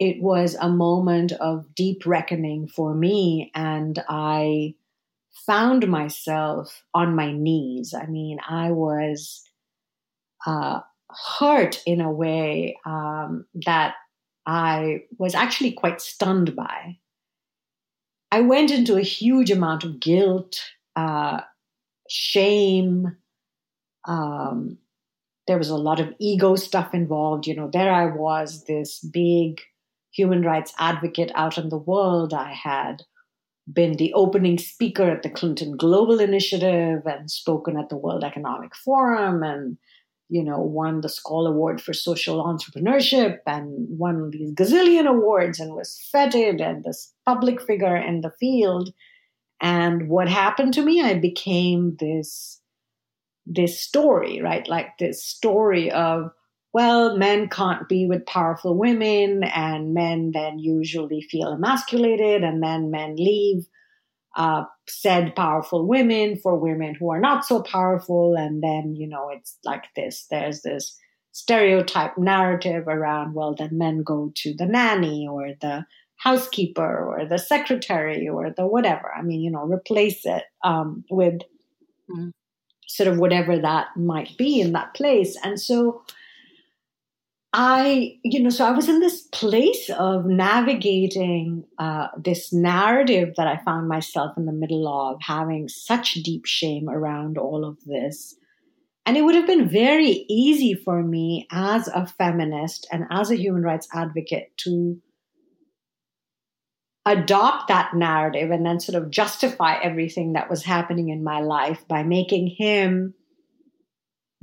[0.00, 4.74] It was a moment of deep reckoning for me, and I
[5.46, 7.92] found myself on my knees.
[7.94, 9.42] I mean, I was
[10.46, 10.80] uh,
[11.38, 13.94] hurt in a way um, that
[14.46, 16.98] I was actually quite stunned by.
[18.30, 20.60] I went into a huge amount of guilt,
[20.96, 21.40] uh,
[22.08, 23.16] shame.
[24.06, 24.78] Um,
[25.46, 27.46] there was a lot of ego stuff involved.
[27.46, 29.60] You know, there I was, this big
[30.12, 32.34] human rights advocate out in the world.
[32.34, 33.02] I had
[33.72, 38.76] been the opening speaker at the Clinton Global Initiative and spoken at the World Economic
[38.76, 39.78] Forum and
[40.34, 45.76] you know, won the Skoll Award for Social Entrepreneurship and won these gazillion awards and
[45.76, 48.92] was feted and this public figure in the field.
[49.60, 51.00] And what happened to me?
[51.00, 52.60] I became this
[53.46, 54.66] this story, right?
[54.66, 56.32] Like this story of,
[56.72, 62.90] well, men can't be with powerful women, and men then usually feel emasculated, and then
[62.90, 63.68] men leave
[64.36, 68.34] uh, said powerful women for women who are not so powerful.
[68.34, 70.98] And then, you know, it's like this there's this
[71.32, 75.84] stereotype narrative around, well, then men go to the nanny or the
[76.16, 79.12] housekeeper or the secretary or the whatever.
[79.14, 81.40] I mean, you know, replace it um, with
[82.10, 82.28] mm-hmm.
[82.86, 85.36] sort of whatever that might be in that place.
[85.42, 86.02] And so,
[87.56, 93.46] I, you know, so I was in this place of navigating uh, this narrative that
[93.46, 98.34] I found myself in the middle of, having such deep shame around all of this.
[99.06, 103.36] And it would have been very easy for me as a feminist and as a
[103.36, 105.00] human rights advocate to
[107.06, 111.86] adopt that narrative and then sort of justify everything that was happening in my life
[111.86, 113.14] by making him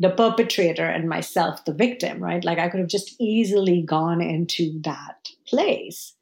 [0.01, 2.43] the perpetrator and myself the victim, right?
[2.43, 6.15] Like I could have just easily gone into that place.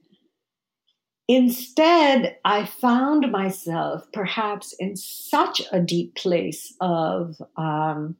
[1.29, 8.17] Instead, I found myself perhaps in such a deep place of, um,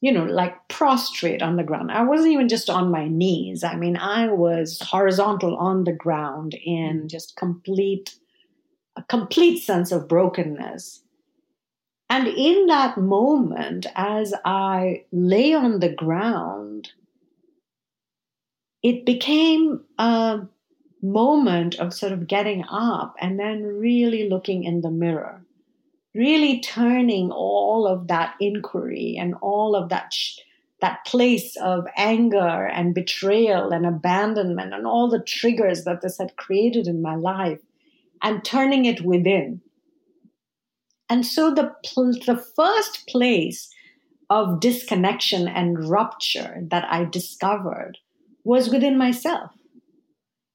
[0.00, 1.92] you know, like prostrate on the ground.
[1.92, 3.62] I wasn't even just on my knees.
[3.62, 7.10] I mean, I was horizontal on the ground in mm.
[7.10, 8.14] just complete,
[8.96, 11.02] a complete sense of brokenness
[12.10, 16.92] and in that moment, as I lay on the ground,
[18.82, 20.40] it became a
[21.02, 25.44] moment of sort of getting up and then really looking in the mirror,
[26.14, 30.12] really turning all of that inquiry and all of that.
[30.12, 30.38] Sh-
[30.80, 36.36] that place of anger and betrayal and abandonment and all the triggers that this had
[36.36, 37.58] created in my life
[38.22, 39.60] and turning it within
[41.08, 41.74] and so the,
[42.26, 43.68] the first place
[44.30, 47.98] of disconnection and rupture that I discovered
[48.44, 49.52] was within myself.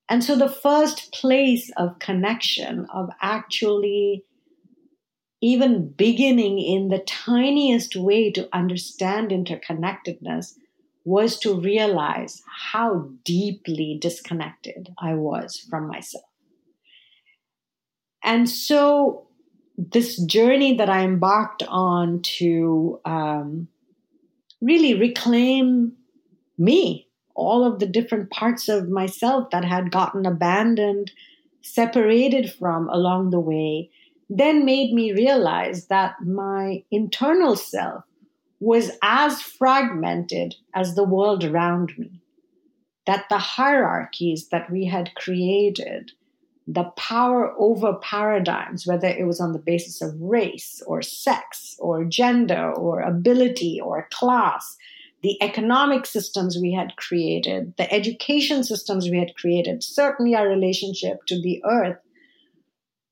[0.07, 4.25] And so the first place of connection, of actually
[5.41, 10.53] even beginning in the tiniest way to understand interconnectedness,
[11.03, 12.41] was to realize
[12.71, 16.23] how deeply disconnected I was from myself.
[18.23, 19.27] And so
[19.77, 23.67] this journey that I embarked on to um,
[24.61, 25.93] really reclaim
[26.57, 31.11] me, all of the different parts of myself that had gotten abandoned,
[31.61, 33.89] separated from along the way,
[34.29, 38.03] then made me realize that my internal self
[38.59, 42.21] was as fragmented as the world around me.
[43.05, 46.11] That the hierarchies that we had created
[46.67, 52.05] the power over paradigms, whether it was on the basis of race or sex or
[52.05, 54.77] gender or ability or class,
[55.21, 61.25] the economic systems we had created, the education systems we had created, certainly our relationship
[61.27, 61.97] to the earth,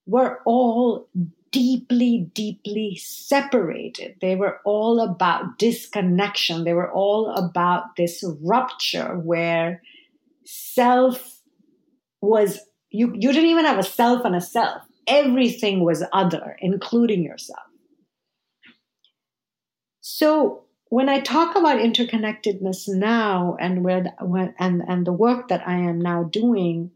[0.06, 1.08] were all
[1.52, 4.16] deeply, deeply separated.
[4.22, 6.64] They were all about disconnection.
[6.64, 9.82] They were all about this rupture where
[10.46, 11.42] self
[12.22, 12.60] was
[12.92, 14.84] you, you didn't even have a self and a self.
[15.08, 17.66] Everything was other, including yourself.
[20.02, 24.14] So when I talk about interconnectedness now and where
[24.60, 26.92] and, and the work that I am now doing,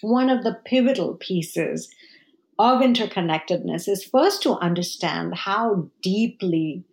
[0.00, 1.88] one of the pivotal pieces
[2.58, 6.84] of interconnectedness is first to understand how deeply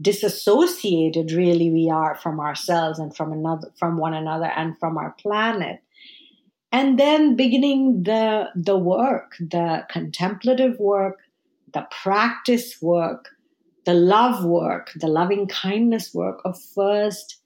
[0.00, 5.10] disassociated really we are from ourselves and from another from one another and from our
[5.18, 5.82] planet
[6.72, 11.18] and then beginning the the work the contemplative work
[11.72, 13.30] the practice work
[13.84, 17.40] the love work the loving kindness work of first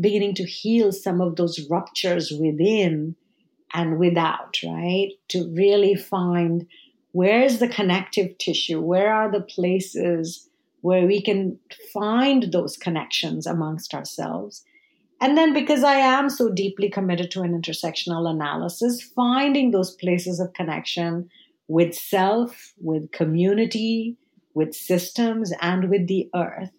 [0.00, 3.16] beginning to heal some of those ruptures within
[3.74, 5.10] and without right?
[5.28, 6.66] To really find
[7.12, 8.80] where's the connective tissue?
[8.80, 10.48] Where are the places
[10.80, 11.58] where we can
[11.92, 14.64] find those connections amongst ourselves
[15.20, 20.38] and then, because I am so deeply committed to an intersectional analysis, finding those places
[20.38, 21.28] of connection
[21.66, 24.16] with self, with community,
[24.54, 26.72] with systems, and with the earth.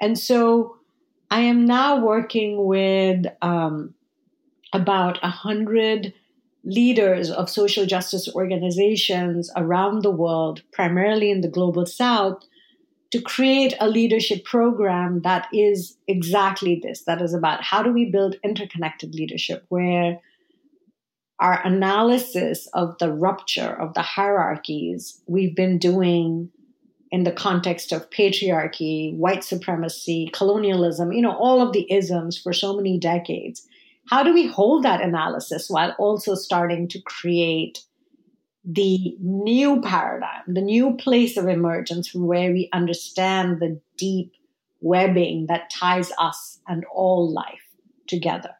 [0.00, 0.76] And so,
[1.30, 3.94] I am now working with um,
[4.72, 6.12] about a hundred
[6.64, 12.44] leaders of social justice organizations around the world, primarily in the global south,
[13.12, 18.10] to create a leadership program that is exactly this that is about how do we
[18.10, 20.18] build interconnected leadership where
[21.38, 26.50] our analysis of the rupture of the hierarchies we've been doing
[27.10, 32.54] in the context of patriarchy, white supremacy, colonialism, you know, all of the isms for
[32.54, 33.66] so many decades.
[34.08, 37.80] How do we hold that analysis while also starting to create
[38.64, 44.32] the new paradigm, the new place of emergence from where we understand the deep
[44.80, 47.62] webbing that ties us and all life
[48.06, 48.54] together.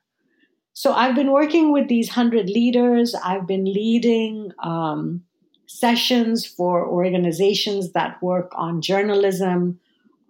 [0.72, 3.14] So I've been working with these 100 leaders.
[3.14, 5.22] I've been leading um,
[5.66, 9.78] sessions for organizations that work on journalism,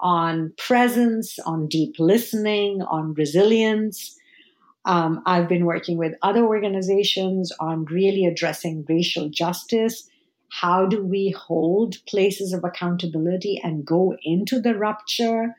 [0.01, 4.19] on presence, on deep listening, on resilience.
[4.85, 10.09] Um, I've been working with other organizations on really addressing racial justice.
[10.49, 15.55] How do we hold places of accountability and go into the rupture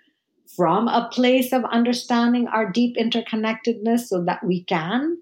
[0.56, 5.18] from a place of understanding our deep interconnectedness so that we can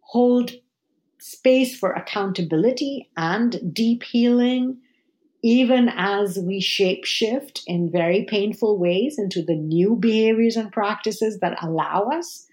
[0.00, 0.52] hold
[1.18, 4.78] space for accountability and deep healing,
[5.42, 11.38] even as we shape shift in very painful ways into the new behaviors and practices
[11.40, 12.48] that allow us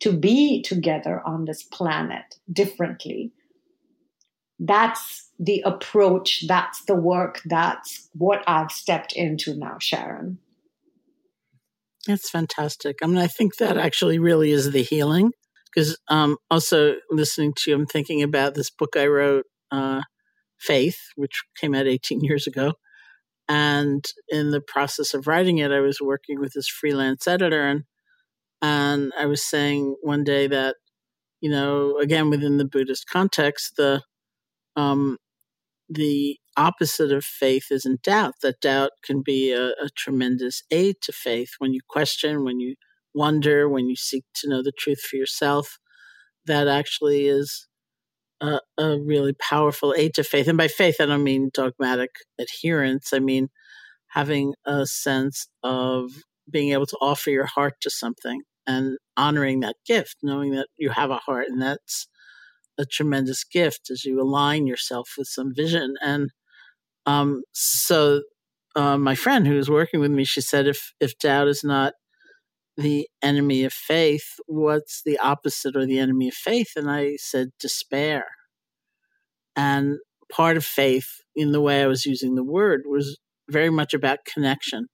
[0.00, 3.32] to be together on this planet differently.
[4.58, 10.38] That's the approach, that's the work, that's what I've stepped into now, Sharon.
[12.06, 12.98] That's fantastic.
[13.02, 15.32] I mean, I think that actually really is the healing.
[15.74, 20.02] Because um, also listening to you, I'm thinking about this book I wrote, uh,
[20.60, 22.74] Faith, which came out 18 years ago.
[23.48, 27.84] And in the process of writing it, I was working with this freelance editor, and
[28.62, 30.76] and I was saying one day that,
[31.40, 34.02] you know, again within the Buddhist context, the
[34.76, 35.18] um,
[35.88, 38.34] the opposite of faith isn't doubt.
[38.42, 42.74] That doubt can be a, a tremendous aid to faith when you question, when you
[43.14, 45.78] wonder, when you seek to know the truth for yourself.
[46.46, 47.68] That actually is
[48.40, 50.48] a, a, really powerful aid to faith.
[50.48, 53.12] And by faith, I don't mean dogmatic adherence.
[53.12, 53.48] I mean
[54.10, 56.10] having a sense of
[56.50, 60.90] being able to offer your heart to something and honoring that gift, knowing that you
[60.90, 62.08] have a heart, and that's
[62.78, 65.94] a tremendous gift as you align yourself with some vision.
[66.02, 66.30] And
[67.06, 68.22] um, so,
[68.76, 71.92] uh, my friend who was working with me, she said, if if doubt is not
[72.76, 76.72] the enemy of faith, what's the opposite or the enemy of faith?
[76.76, 78.24] And I said, despair.
[79.54, 79.98] And
[80.32, 83.18] part of faith in the way I was using the word was
[83.48, 84.86] very much about connection,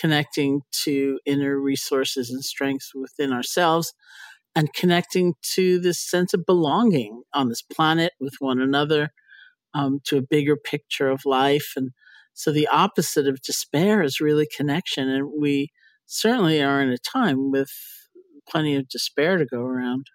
[0.00, 3.92] connecting to inner resources and strengths within ourselves
[4.56, 9.10] and connecting to this sense of belonging on this planet with one another,
[9.74, 11.72] um, to a bigger picture of life.
[11.76, 11.90] And
[12.34, 15.08] so the opposite of despair is really connection.
[15.08, 15.68] And we
[16.06, 17.70] certainly are in a time with
[18.48, 20.06] plenty of despair to go around.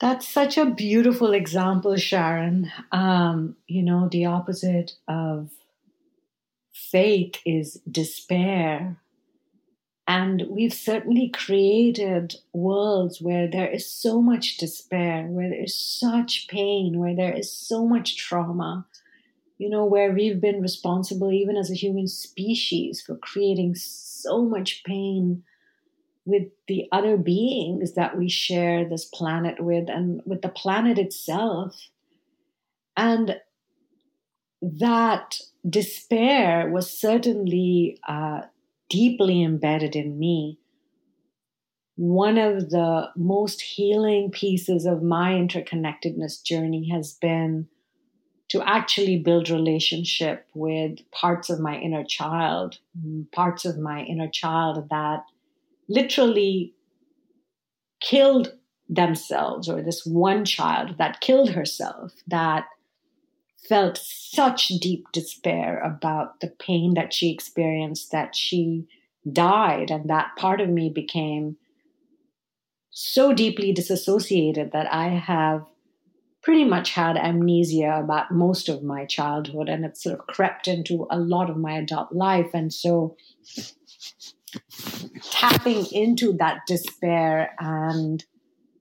[0.00, 2.70] That's such a beautiful example, Sharon.
[2.92, 5.50] Um, you know, the opposite of
[6.90, 9.00] faith is despair.
[10.06, 16.48] And we've certainly created worlds where there is so much despair, where there is such
[16.48, 18.86] pain, where there is so much trauma,
[19.58, 24.82] you know, where we've been responsible, even as a human species, for creating so much
[24.84, 25.42] pain
[26.24, 31.88] with the other beings that we share this planet with and with the planet itself.
[32.96, 33.36] And
[34.62, 35.38] that
[35.68, 38.42] despair was certainly uh,
[38.88, 40.58] deeply embedded in me.
[41.96, 47.68] One of the most healing pieces of my interconnectedness journey has been
[48.48, 52.78] to actually build relationship with parts of my inner child,
[53.32, 55.24] parts of my inner child that
[55.88, 56.72] literally
[58.00, 58.54] killed
[58.88, 62.64] themselves, or this one child that killed herself, that
[63.66, 68.86] felt such deep despair about the pain that she experienced that she
[69.30, 69.90] died.
[69.90, 71.56] And that part of me became
[72.90, 75.64] so deeply disassociated that I have
[76.42, 81.06] pretty much had amnesia about most of my childhood and it sort of crept into
[81.10, 82.50] a lot of my adult life.
[82.54, 83.16] And so
[85.30, 88.24] tapping into that despair and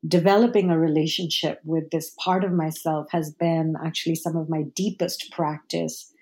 [0.05, 5.31] developing a relationship with this part of myself has been actually some of my deepest
[5.31, 6.13] practice.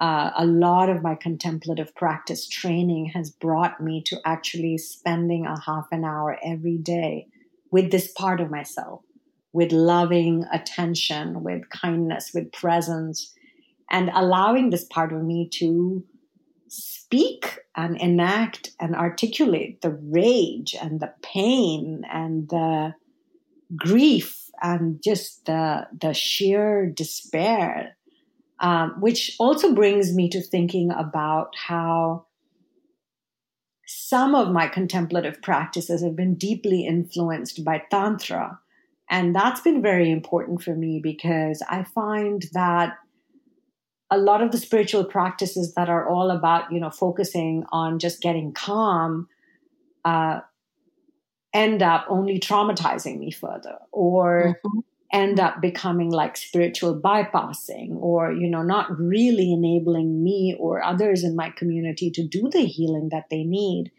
[0.00, 5.60] Uh, a lot of my contemplative practice training has brought me to actually spending a
[5.60, 7.26] half an hour every day
[7.70, 9.02] with this part of myself,
[9.52, 13.34] with loving attention, with kindness, with presence,
[13.90, 16.04] and allowing this part of me to
[16.68, 22.94] speak and enact and articulate the rage and the pain and the
[23.76, 27.96] grief and just the the sheer despair,
[28.60, 32.26] um, which also brings me to thinking about how
[33.86, 38.58] some of my contemplative practices have been deeply influenced by tantra,
[39.10, 42.94] and that's been very important for me because I find that
[44.10, 48.20] a lot of the spiritual practices that are all about you know focusing on just
[48.20, 49.28] getting calm
[50.04, 50.40] uh,
[51.52, 54.78] end up only traumatizing me further or mm-hmm.
[55.12, 61.24] end up becoming like spiritual bypassing or you know not really enabling me or others
[61.24, 63.90] in my community to do the healing that they need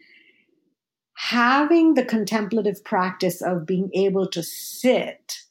[1.16, 5.45] having the contemplative practice of being able to sit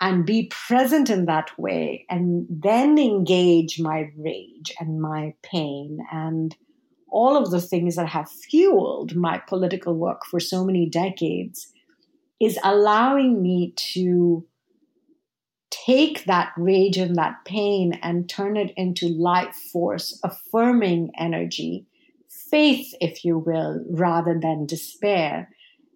[0.00, 6.54] and be present in that way and then engage my rage and my pain and
[7.08, 11.72] all of the things that have fueled my political work for so many decades
[12.40, 14.46] is allowing me to
[15.70, 21.86] take that rage and that pain and turn it into life force, affirming energy,
[22.28, 25.48] faith, if you will, rather than despair.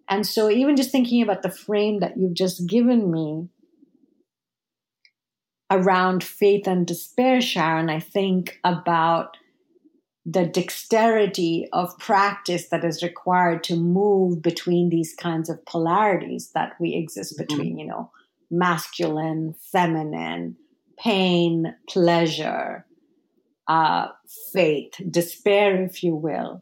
[0.09, 3.47] And so, even just thinking about the frame that you've just given me,
[5.71, 9.37] around faith and despair, Sharon, I think about
[10.25, 16.73] the dexterity of practice that is required to move between these kinds of polarities that
[16.79, 17.47] we exist mm-hmm.
[17.47, 18.11] between, you know,
[18.51, 20.57] masculine, feminine,
[20.99, 22.85] pain, pleasure,
[23.67, 24.07] uh,
[24.51, 26.61] faith, despair, if you will.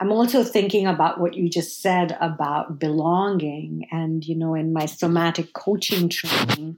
[0.00, 3.86] I'm also thinking about what you just said about belonging.
[3.92, 6.76] And, you know, in my somatic coaching training,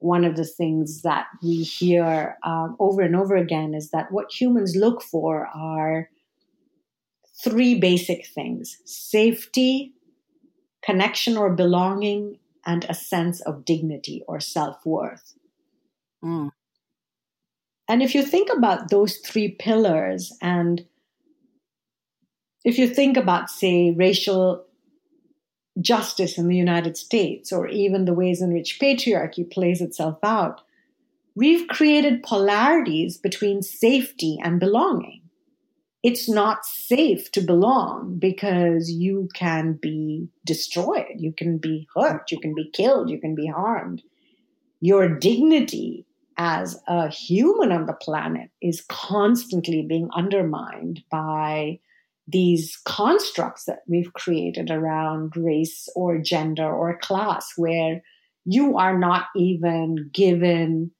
[0.00, 4.32] one of the things that we hear um, over and over again is that what
[4.32, 6.08] humans look for are
[7.42, 9.92] three basic things safety,
[10.82, 15.34] connection or belonging, and a sense of dignity or self worth.
[16.24, 16.50] Mm.
[17.88, 20.84] And if you think about those three pillars, and
[22.64, 24.64] if you think about, say, racial
[25.80, 30.62] justice in the United States or even the ways in which patriarchy plays itself out,
[31.34, 35.22] we've created polarities between safety and belonging.
[36.02, 42.38] It's not safe to belong because you can be destroyed, you can be hurt, you
[42.38, 44.02] can be killed, you can be harmed.
[44.80, 46.06] Your dignity
[46.36, 51.80] as a human on the planet is constantly being undermined by
[52.28, 58.02] these constructs that we've created around race or gender or class, where
[58.44, 60.90] you are not even given,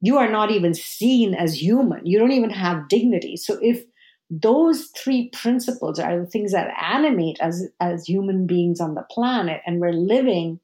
[0.00, 2.06] you are not even seen as human.
[2.06, 3.36] You don't even have dignity.
[3.36, 3.84] So if
[4.30, 9.60] those three principles are the things that animate as as human beings on the planet
[9.66, 10.60] and we're living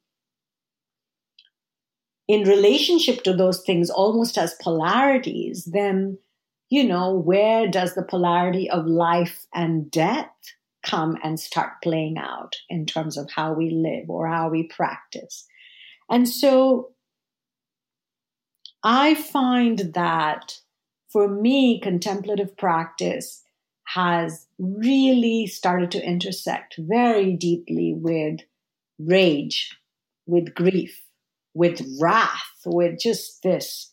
[2.27, 6.17] in relationship to those things almost as polarities then
[6.71, 10.31] you know where does the polarity of life and death
[10.83, 15.45] come and start playing out in terms of how we live or how we practice?
[16.09, 16.89] And so
[18.83, 20.55] i find that
[21.11, 23.43] for me contemplative practice
[23.85, 28.39] has really started to intersect very deeply with
[28.97, 29.77] rage,
[30.25, 31.01] with grief,
[31.53, 33.90] with wrath, with just this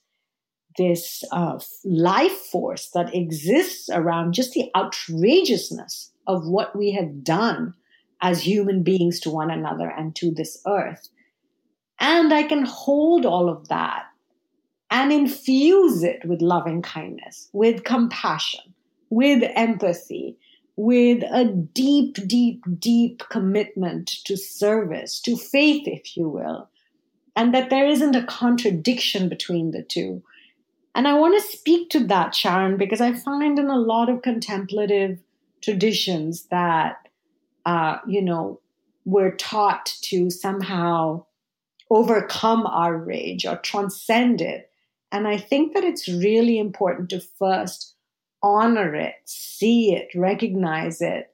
[0.78, 7.74] this uh, life force that exists around just the outrageousness of what we have done
[8.22, 11.08] as human beings to one another and to this earth.
[12.00, 14.04] And I can hold all of that
[14.90, 18.74] and infuse it with loving kindness, with compassion,
[19.10, 20.38] with empathy,
[20.76, 26.68] with a deep, deep, deep commitment to service, to faith, if you will,
[27.34, 30.22] and that there isn't a contradiction between the two.
[30.94, 34.22] And I want to speak to that, Sharon, because I find in a lot of
[34.22, 35.18] contemplative
[35.62, 37.08] traditions that,
[37.66, 38.60] uh, you know,
[39.04, 41.24] we're taught to somehow
[41.90, 44.70] overcome our rage or transcend it.
[45.10, 47.94] And I think that it's really important to first
[48.42, 51.32] honor it, see it, recognize it,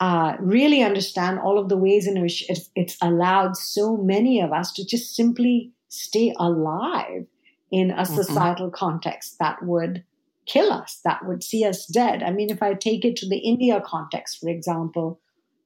[0.00, 4.52] uh, really understand all of the ways in which it's, it's allowed so many of
[4.52, 7.26] us to just simply stay alive
[7.70, 8.14] in a mm-hmm.
[8.14, 8.76] societal mm-hmm.
[8.76, 10.04] context that would
[10.46, 12.22] kill us, that would see us dead.
[12.22, 15.20] I mean, if I take it to the India context, for example,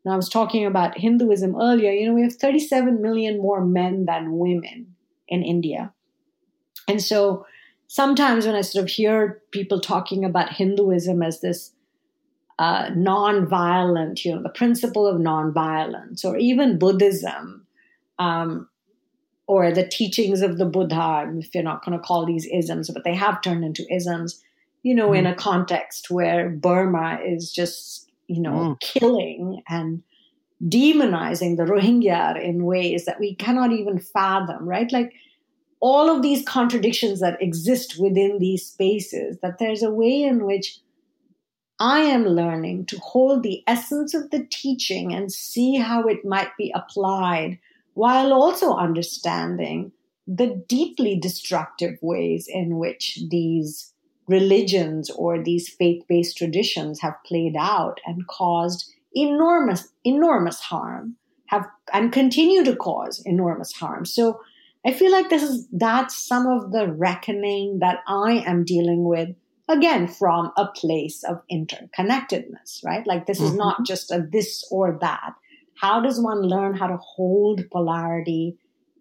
[0.04, 4.06] and I was talking about Hinduism earlier, you know, we have 37 million more men
[4.06, 4.94] than women
[5.26, 5.92] in India.
[6.86, 7.44] And so
[7.88, 11.72] sometimes when I sort of hear people talking about Hinduism as this
[12.58, 17.66] uh, non-violent, you know, the principle of non-violence, or even Buddhism,
[18.18, 18.68] um,
[19.48, 23.02] or the teachings of the Buddha, if you're not going to call these isms, but
[23.02, 24.44] they have turned into isms,
[24.82, 25.18] you know, mm.
[25.18, 28.80] in a context where Burma is just, you know, mm.
[28.80, 30.02] killing and
[30.62, 34.92] demonizing the Rohingya in ways that we cannot even fathom, right?
[34.92, 35.14] Like
[35.80, 40.78] all of these contradictions that exist within these spaces, that there's a way in which
[41.80, 46.54] I am learning to hold the essence of the teaching and see how it might
[46.58, 47.58] be applied
[47.98, 49.90] while also understanding
[50.28, 53.92] the deeply destructive ways in which these
[54.28, 61.66] religions or these faith based traditions have played out and caused enormous, enormous harm, have
[61.92, 64.04] and continue to cause enormous harm.
[64.04, 64.40] So
[64.86, 69.30] I feel like this is that's some of the reckoning that I am dealing with
[69.66, 73.04] again from a place of interconnectedness, right?
[73.08, 73.48] Like this mm-hmm.
[73.48, 75.34] is not just a this or that.
[75.80, 78.56] How does one learn how to hold polarity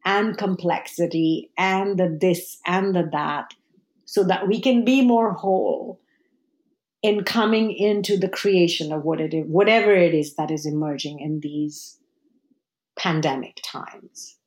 [0.06, 3.54] and complexity and the this and the that
[4.06, 6.00] so that we can be more whole
[7.04, 11.20] in coming into the creation of what it is, whatever it is that is emerging
[11.20, 12.00] in these
[12.98, 14.38] pandemic times.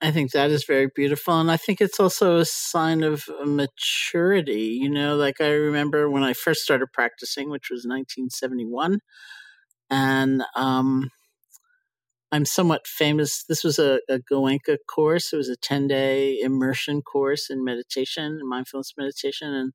[0.00, 1.40] I think that is very beautiful.
[1.40, 4.78] And I think it's also a sign of maturity.
[4.80, 9.00] You know, like I remember when I first started practicing, which was 1971,
[9.90, 11.10] and um,
[12.30, 13.44] I'm somewhat famous.
[13.48, 18.40] This was a, a Goenka course, it was a 10 day immersion course in meditation,
[18.44, 19.54] mindfulness meditation.
[19.54, 19.72] And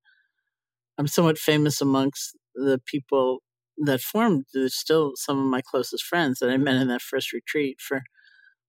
[0.97, 3.39] I'm somewhat famous amongst the people
[3.77, 7.33] that formed, there's still some of my closest friends that I met in that first
[7.33, 8.03] retreat for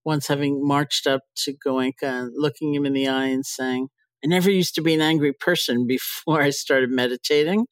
[0.04, 3.88] once having marched up to Goenka and looking him in the eye and saying,
[4.24, 7.66] I never used to be an angry person before I started meditating,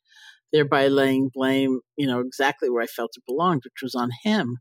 [0.53, 4.59] thereby laying blame, you know, exactly where I felt it belonged, which was on him.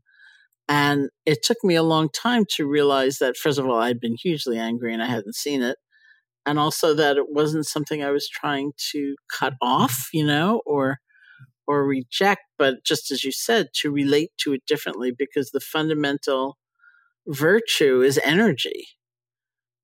[0.72, 4.16] And it took me a long time to realize that, first of all, I'd been
[4.16, 5.76] hugely angry and I hadn't seen it.
[6.46, 10.98] And also that it wasn't something I was trying to cut off, you know, or
[11.66, 16.56] or reject, but just as you said, to relate to it differently because the fundamental
[17.26, 18.86] virtue is energy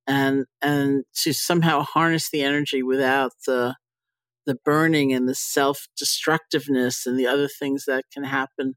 [0.07, 3.77] and and to somehow harness the energy without the
[4.47, 8.75] the burning and the self-destructiveness and the other things that can happen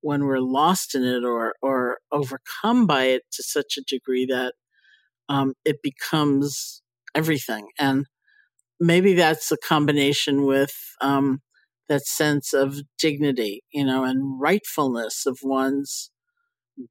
[0.00, 4.54] when we're lost in it or or overcome by it to such a degree that
[5.28, 6.82] um, it becomes
[7.14, 7.68] everything.
[7.78, 8.06] And
[8.80, 11.40] maybe that's a combination with um,
[11.88, 16.10] that sense of dignity, you know, and rightfulness of one's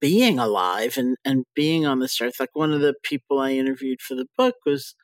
[0.02, 2.40] being alive and, and being on this earth.
[2.40, 4.96] Like one of the people I interviewed for the book was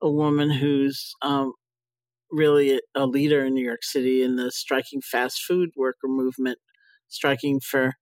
[0.00, 1.52] a woman who's um,
[2.30, 6.58] really a leader in New York City in the striking fast food worker movement,
[7.10, 7.94] striking for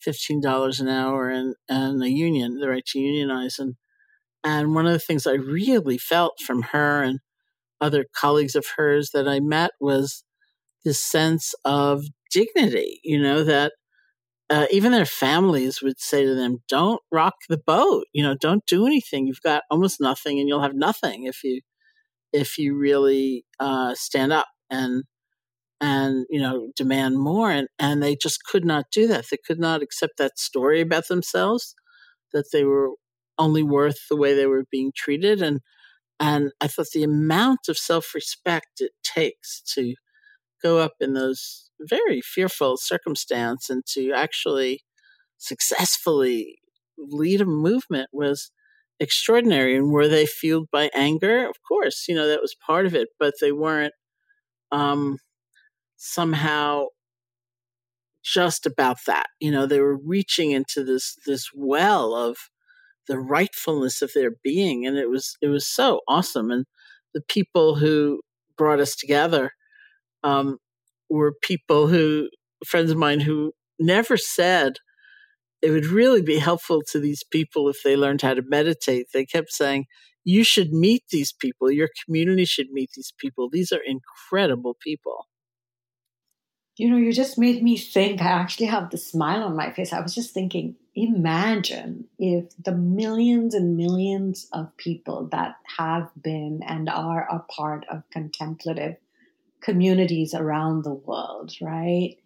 [0.00, 3.58] fifteen dollars an hour and, and a union, the right to unionize.
[3.58, 3.76] And
[4.44, 7.20] and one of the things I really felt from her and
[7.80, 10.24] other colleagues of hers that I met was
[10.84, 13.72] this sense of dignity, you know, that
[14.50, 18.04] uh, even their families would say to them, "Don't rock the boat.
[18.12, 19.26] You know, don't do anything.
[19.26, 21.60] You've got almost nothing, and you'll have nothing if you
[22.32, 25.04] if you really uh, stand up and
[25.82, 29.26] and you know demand more." And and they just could not do that.
[29.30, 31.76] They could not accept that story about themselves
[32.32, 32.90] that they were
[33.38, 35.42] only worth the way they were being treated.
[35.42, 35.60] And
[36.20, 39.94] and I thought the amount of self respect it takes to
[40.62, 44.82] go up in those very fearful circumstance and to actually
[45.38, 46.58] successfully
[46.98, 48.50] lead a movement was
[49.00, 49.76] extraordinary.
[49.76, 51.48] And were they fueled by anger?
[51.48, 53.94] Of course, you know, that was part of it, but they weren't
[54.72, 55.18] um,
[56.02, 56.86] somehow
[58.24, 59.26] just about that.
[59.40, 62.36] You know, they were reaching into this this well of
[63.08, 66.50] the rightfulness of their being, and it was it was so awesome.
[66.50, 66.66] And
[67.14, 68.20] the people who
[68.56, 69.52] brought us together
[70.24, 70.58] um,
[71.08, 72.28] were people who,
[72.66, 74.78] friends of mine, who never said
[75.60, 79.06] it would really be helpful to these people if they learned how to meditate.
[79.12, 79.86] They kept saying,
[80.24, 81.70] you should meet these people.
[81.70, 83.48] Your community should meet these people.
[83.48, 85.26] These are incredible people.
[86.76, 88.22] You know, you just made me think.
[88.22, 89.92] I actually have the smile on my face.
[89.92, 96.60] I was just thinking, imagine if the millions and millions of people that have been
[96.66, 98.96] and are a part of contemplative
[99.60, 102.16] communities around the world, right?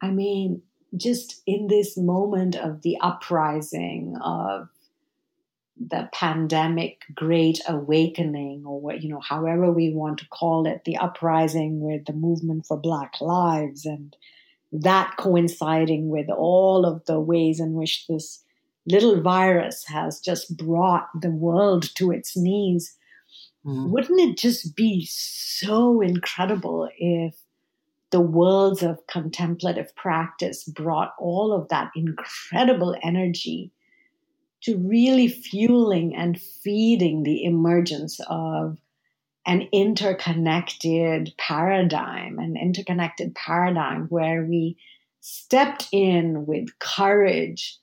[0.00, 0.62] I mean,
[0.96, 4.68] just in this moment of the uprising of
[5.80, 10.96] the pandemic great awakening or what you know however we want to call it the
[10.96, 14.14] uprising with the movement for black lives and
[14.72, 18.44] that coinciding with all of the ways in which this
[18.86, 22.96] little virus has just brought the world to its knees
[23.64, 23.90] Mm-hmm.
[23.90, 27.36] Wouldn't it just be so incredible if
[28.10, 33.70] the worlds of contemplative practice brought all of that incredible energy
[34.62, 38.78] to really fueling and feeding the emergence of
[39.46, 44.76] an interconnected paradigm, an interconnected paradigm where we
[45.20, 47.78] stepped in with courage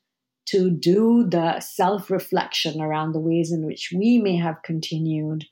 [0.46, 5.46] to do the self reflection around the ways in which we may have continued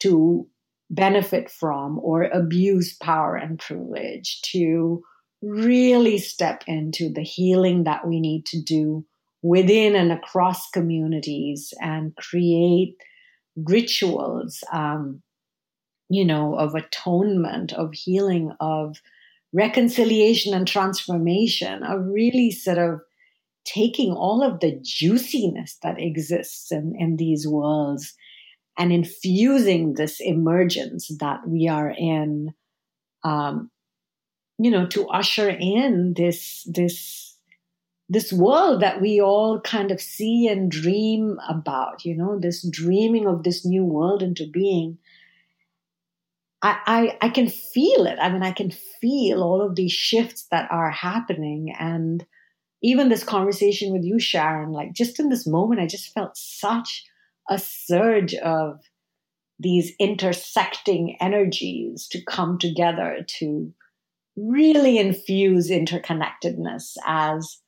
[0.00, 0.48] to
[0.90, 5.02] benefit from or abuse power and privilege, to
[5.42, 9.04] really step into the healing that we need to do
[9.42, 12.96] within and across communities and create
[13.56, 15.22] rituals, um,
[16.08, 18.96] you know, of atonement, of healing, of
[19.52, 23.00] reconciliation and transformation, of really sort of
[23.64, 28.14] taking all of the juiciness that exists in, in these worlds
[28.78, 32.52] and infusing this emergence that we are in,
[33.24, 33.70] um,
[34.58, 37.31] you know, to usher in this this
[38.12, 43.26] this world that we all kind of see and dream about, you know, this dreaming
[43.26, 44.98] of this new world into being.
[46.60, 48.18] I, I, I can feel it.
[48.20, 51.74] I mean, I can feel all of these shifts that are happening.
[51.78, 52.26] And
[52.82, 57.04] even this conversation with you, Sharon, like just in this moment, I just felt such
[57.48, 58.78] a surge of
[59.58, 63.72] these intersecting energies to come together to
[64.36, 67.61] really infuse interconnectedness as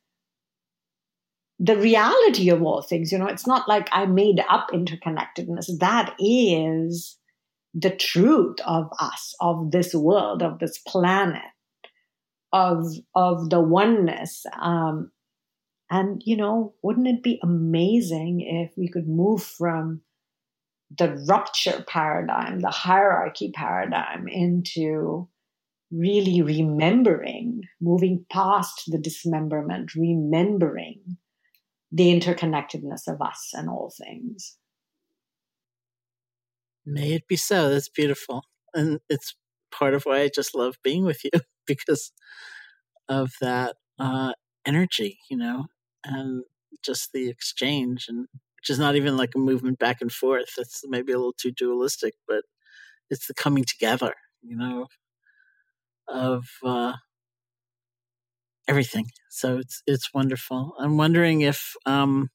[1.59, 3.13] the reality of all things.
[3.13, 5.79] You know, it's not like I made up interconnectedness.
[5.79, 7.17] That is
[7.75, 11.43] the truth of us, of this world, of this planet,
[12.53, 14.45] of of the oneness.
[14.61, 15.11] Um,
[15.91, 20.01] and, you know, wouldn't it be amazing if we could move from
[20.97, 25.29] the rupture paradigm, the hierarchy paradigm, into
[25.91, 31.19] really remembering, moving past the dismemberment, remembering
[31.95, 34.57] the interconnectedness of us and all things.
[36.84, 37.70] May it be so.
[37.70, 38.42] That's beautiful.
[38.74, 39.36] And it's
[39.70, 41.30] part of why I just love being with you
[41.68, 42.11] because
[43.09, 44.32] of that uh,
[44.66, 45.66] energy, you know,
[46.05, 46.42] and
[46.84, 48.26] just the exchange and
[48.57, 50.49] which is not even like a movement back and forth.
[50.57, 52.42] That's maybe a little too dualistic, but
[53.09, 54.88] it's the coming together, you know,
[56.09, 56.95] of uh,
[58.69, 59.07] everything.
[59.31, 60.75] So it's it's wonderful.
[60.79, 62.31] I'm wondering if, um,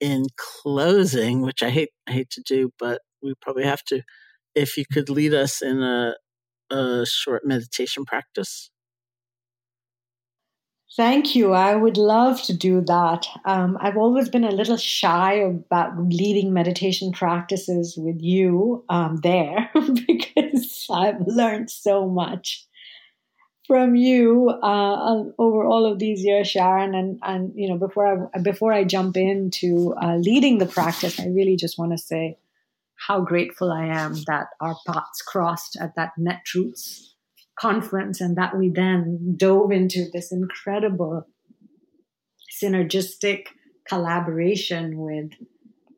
[0.00, 4.02] in closing, which I hate I hate to do, but we probably have to,
[4.54, 6.14] if you could lead us in a
[6.70, 8.70] a short meditation practice.
[10.96, 11.52] Thank you.
[11.52, 13.26] I would love to do that.
[13.44, 19.70] Um, I've always been a little shy about leading meditation practices with you um, there
[20.06, 22.66] because I've learned so much
[23.66, 26.94] from you uh, over all of these years, Sharon.
[26.94, 31.26] And and you know, before I before I jump into uh, leading the practice, I
[31.26, 32.38] really just want to say
[32.96, 37.12] how grateful I am that our paths crossed at that Netroots
[37.58, 41.26] conference and that we then dove into this incredible
[42.62, 43.46] synergistic
[43.88, 45.30] collaboration with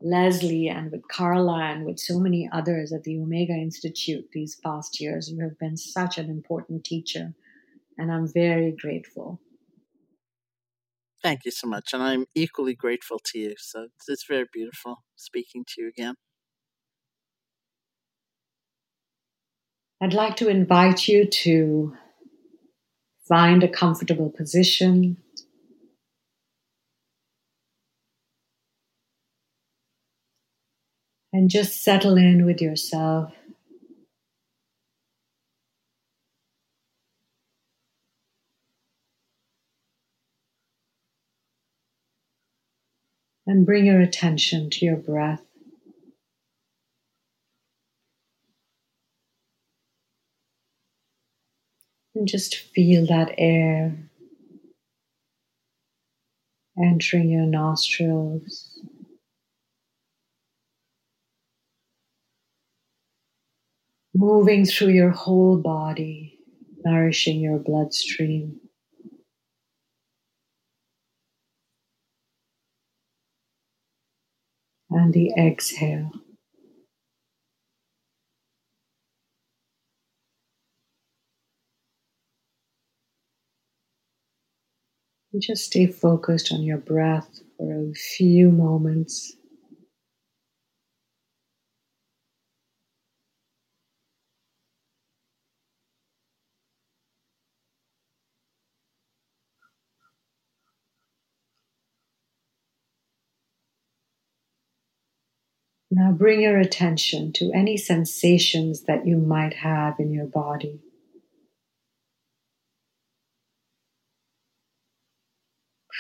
[0.00, 5.00] Leslie and with Carla and with so many others at the Omega Institute these past
[5.00, 5.30] years.
[5.30, 7.34] You have been such an important teacher,
[7.98, 9.40] and I'm very grateful.
[11.22, 11.92] Thank you so much.
[11.92, 13.54] And I'm equally grateful to you.
[13.58, 16.14] So it's, very beautiful speaking to you again.
[20.00, 21.96] I'd like to invite you to
[23.28, 25.16] find a comfortable position.
[31.32, 33.32] And just settle in with yourself.
[43.48, 45.40] And bring your attention to your breath.
[52.14, 53.96] And just feel that air
[56.78, 58.78] entering your nostrils.
[64.14, 66.38] Moving through your whole body,
[66.84, 68.60] nourishing your bloodstream.
[74.90, 76.10] And the exhale.
[85.32, 89.37] And just stay focused on your breath for a few moments.
[105.98, 110.80] Now bring your attention to any sensations that you might have in your body.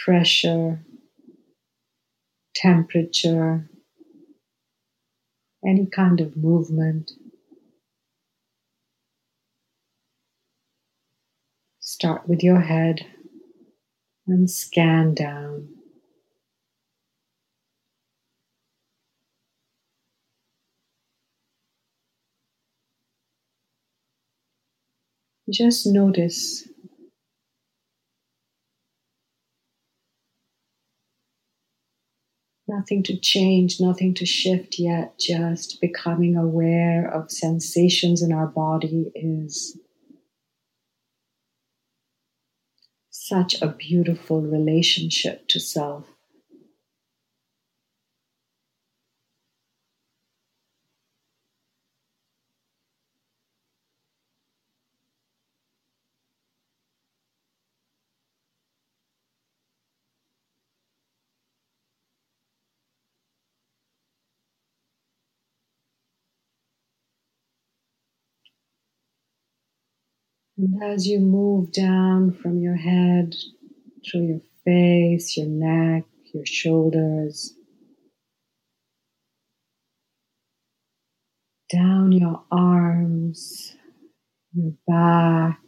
[0.04, 0.80] pressure,
[2.54, 3.68] temperature,
[5.66, 7.10] any kind of movement.
[11.80, 13.04] Start with your head
[14.26, 15.77] and scan down.
[25.50, 26.68] Just notice
[32.68, 39.10] Nothing to change, nothing to shift yet, just becoming aware of sensations in our body
[39.14, 39.78] is
[43.10, 46.17] such a beautiful relationship to self.
[70.58, 73.36] And as you move down from your head
[74.04, 76.02] through your face, your neck,
[76.34, 77.54] your shoulders,
[81.70, 83.76] down your arms,
[84.52, 85.60] your back,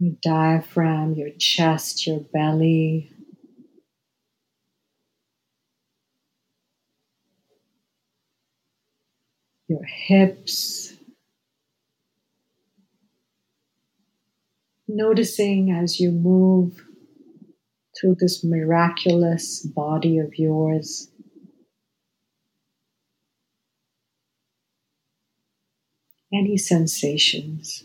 [0.00, 3.12] your diaphragm, your chest, your belly,
[9.72, 10.92] your hips.
[14.86, 16.84] Noticing as you move
[17.98, 21.08] through this miraculous body of yours.
[26.30, 27.84] Any sensations.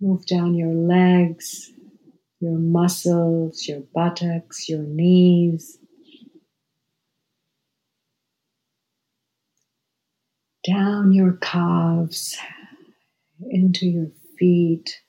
[0.00, 1.72] Move down your legs,
[2.40, 5.78] your muscles, your buttocks, your knees.
[10.66, 12.38] Down your calves,
[13.50, 15.00] into your feet.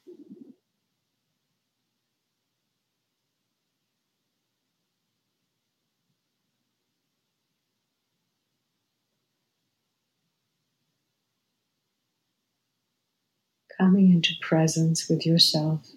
[13.82, 15.88] Coming into presence with yourself.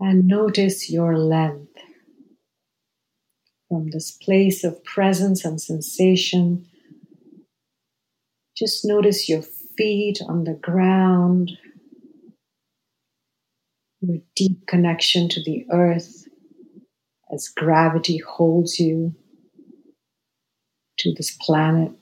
[0.00, 1.78] and notice your length
[3.68, 6.66] from this place of presence and sensation.
[8.56, 9.42] Just notice your
[9.76, 11.52] feet on the ground,
[14.00, 16.28] your deep connection to the earth
[17.32, 19.14] as gravity holds you
[20.98, 21.92] to this planet.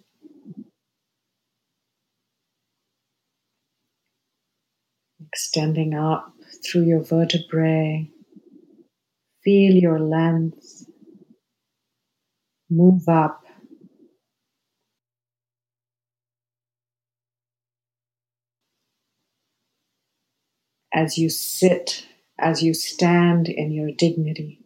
[5.32, 6.32] Extending up
[6.64, 8.10] through your vertebrae.
[9.44, 10.84] Feel your length.
[12.68, 13.44] Move up.
[20.94, 22.06] As you sit,
[22.38, 24.60] as you stand in your dignity.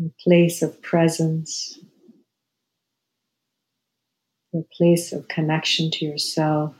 [0.00, 1.78] your place of presence,
[4.52, 6.74] your place of connection to yourself.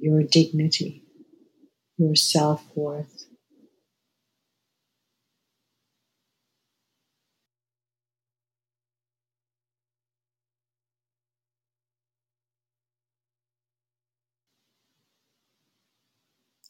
[0.00, 1.04] Your dignity,
[1.98, 3.26] your self worth.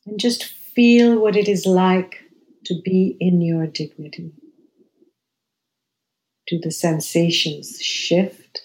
[0.07, 2.25] and just feel what it is like
[2.65, 4.33] to be in your dignity.
[6.47, 8.63] Do the sensations shift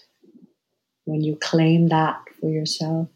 [1.04, 3.08] when you claim that for yourself?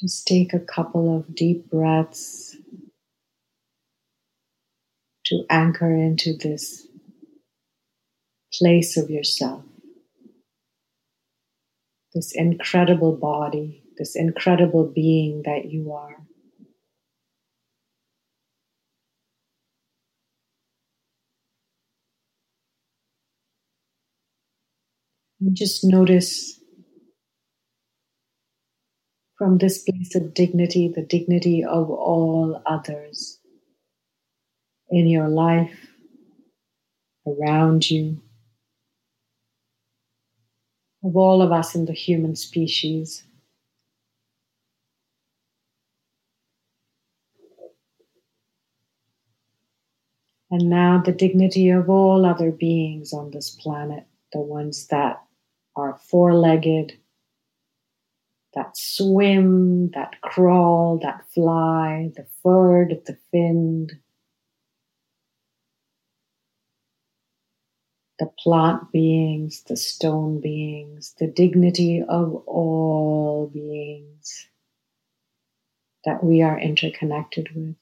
[0.00, 2.56] Just take a couple of deep breaths
[5.26, 6.86] to anchor into this
[8.52, 9.64] place of yourself,
[12.14, 16.16] this incredible body, this incredible being that you are.
[25.40, 26.57] And just notice
[29.38, 33.38] from this place of dignity, the dignity of all others
[34.90, 35.88] in your life,
[37.24, 38.20] around you,
[41.04, 43.22] of all of us in the human species.
[50.50, 55.22] And now the dignity of all other beings on this planet, the ones that
[55.76, 56.98] are four legged,
[58.58, 63.92] that swim, that crawl, that fly, the furred, the finned,
[68.18, 74.48] the plant beings, the stone beings, the dignity of all beings
[76.04, 77.76] that we are interconnected with.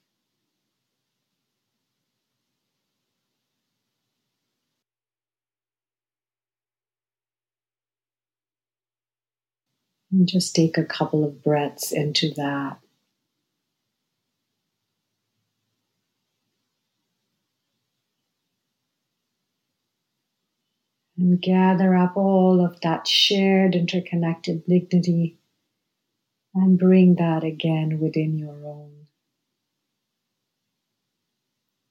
[10.17, 12.79] And just take a couple of breaths into that.
[21.19, 25.37] And gather up all of that shared interconnected dignity
[26.55, 29.09] and bring that again within your own.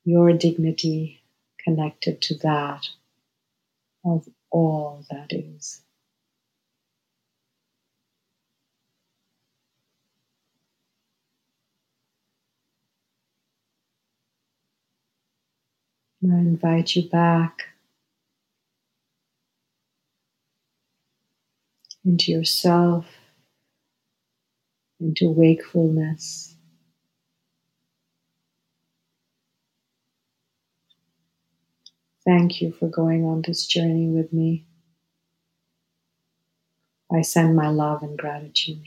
[0.04, 1.22] Your dignity
[1.64, 2.88] connected to that
[4.04, 5.85] of all that is.
[16.34, 17.64] I invite you back
[22.06, 23.06] into yourself,
[25.00, 26.56] into wakefulness.
[32.26, 34.66] Thank you for going on this journey with me.
[37.12, 38.84] I send my love and gratitude.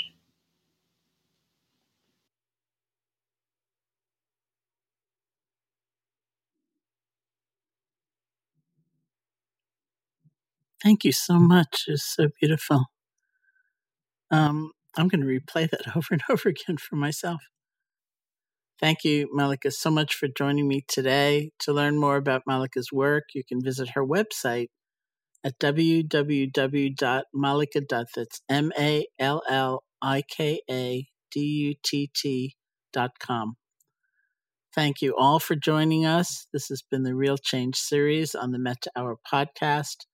[10.82, 11.84] Thank you so much.
[11.88, 12.86] It's so beautiful.
[14.30, 17.40] Um, I'm going to replay that over and over again for myself.
[18.80, 21.50] Thank you, Mallika, so much for joining me today.
[21.60, 24.68] To learn more about Mallika's work, you can visit her website
[25.44, 27.22] at www.mallika.
[27.88, 32.56] That's M A L L I K A D U T T
[32.92, 33.56] dot com.
[34.74, 36.46] Thank you all for joining us.
[36.52, 40.06] This has been the Real Change series on the Metta Hour podcast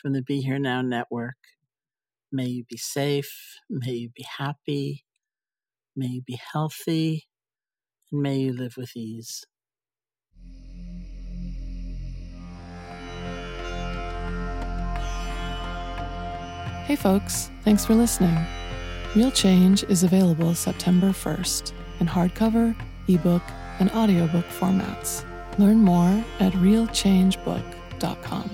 [0.00, 1.36] from the Be Here Now Network.
[2.30, 3.58] May you be safe.
[3.68, 5.04] May you be happy.
[5.96, 7.26] May you be healthy.
[8.12, 9.44] And may you live with ease.
[16.84, 18.34] Hey, folks, thanks for listening.
[19.14, 22.74] Real Change is available September 1st in hardcover,
[23.08, 23.42] ebook,
[23.78, 25.24] and audiobook formats.
[25.58, 28.50] Learn more at realchangebook.com.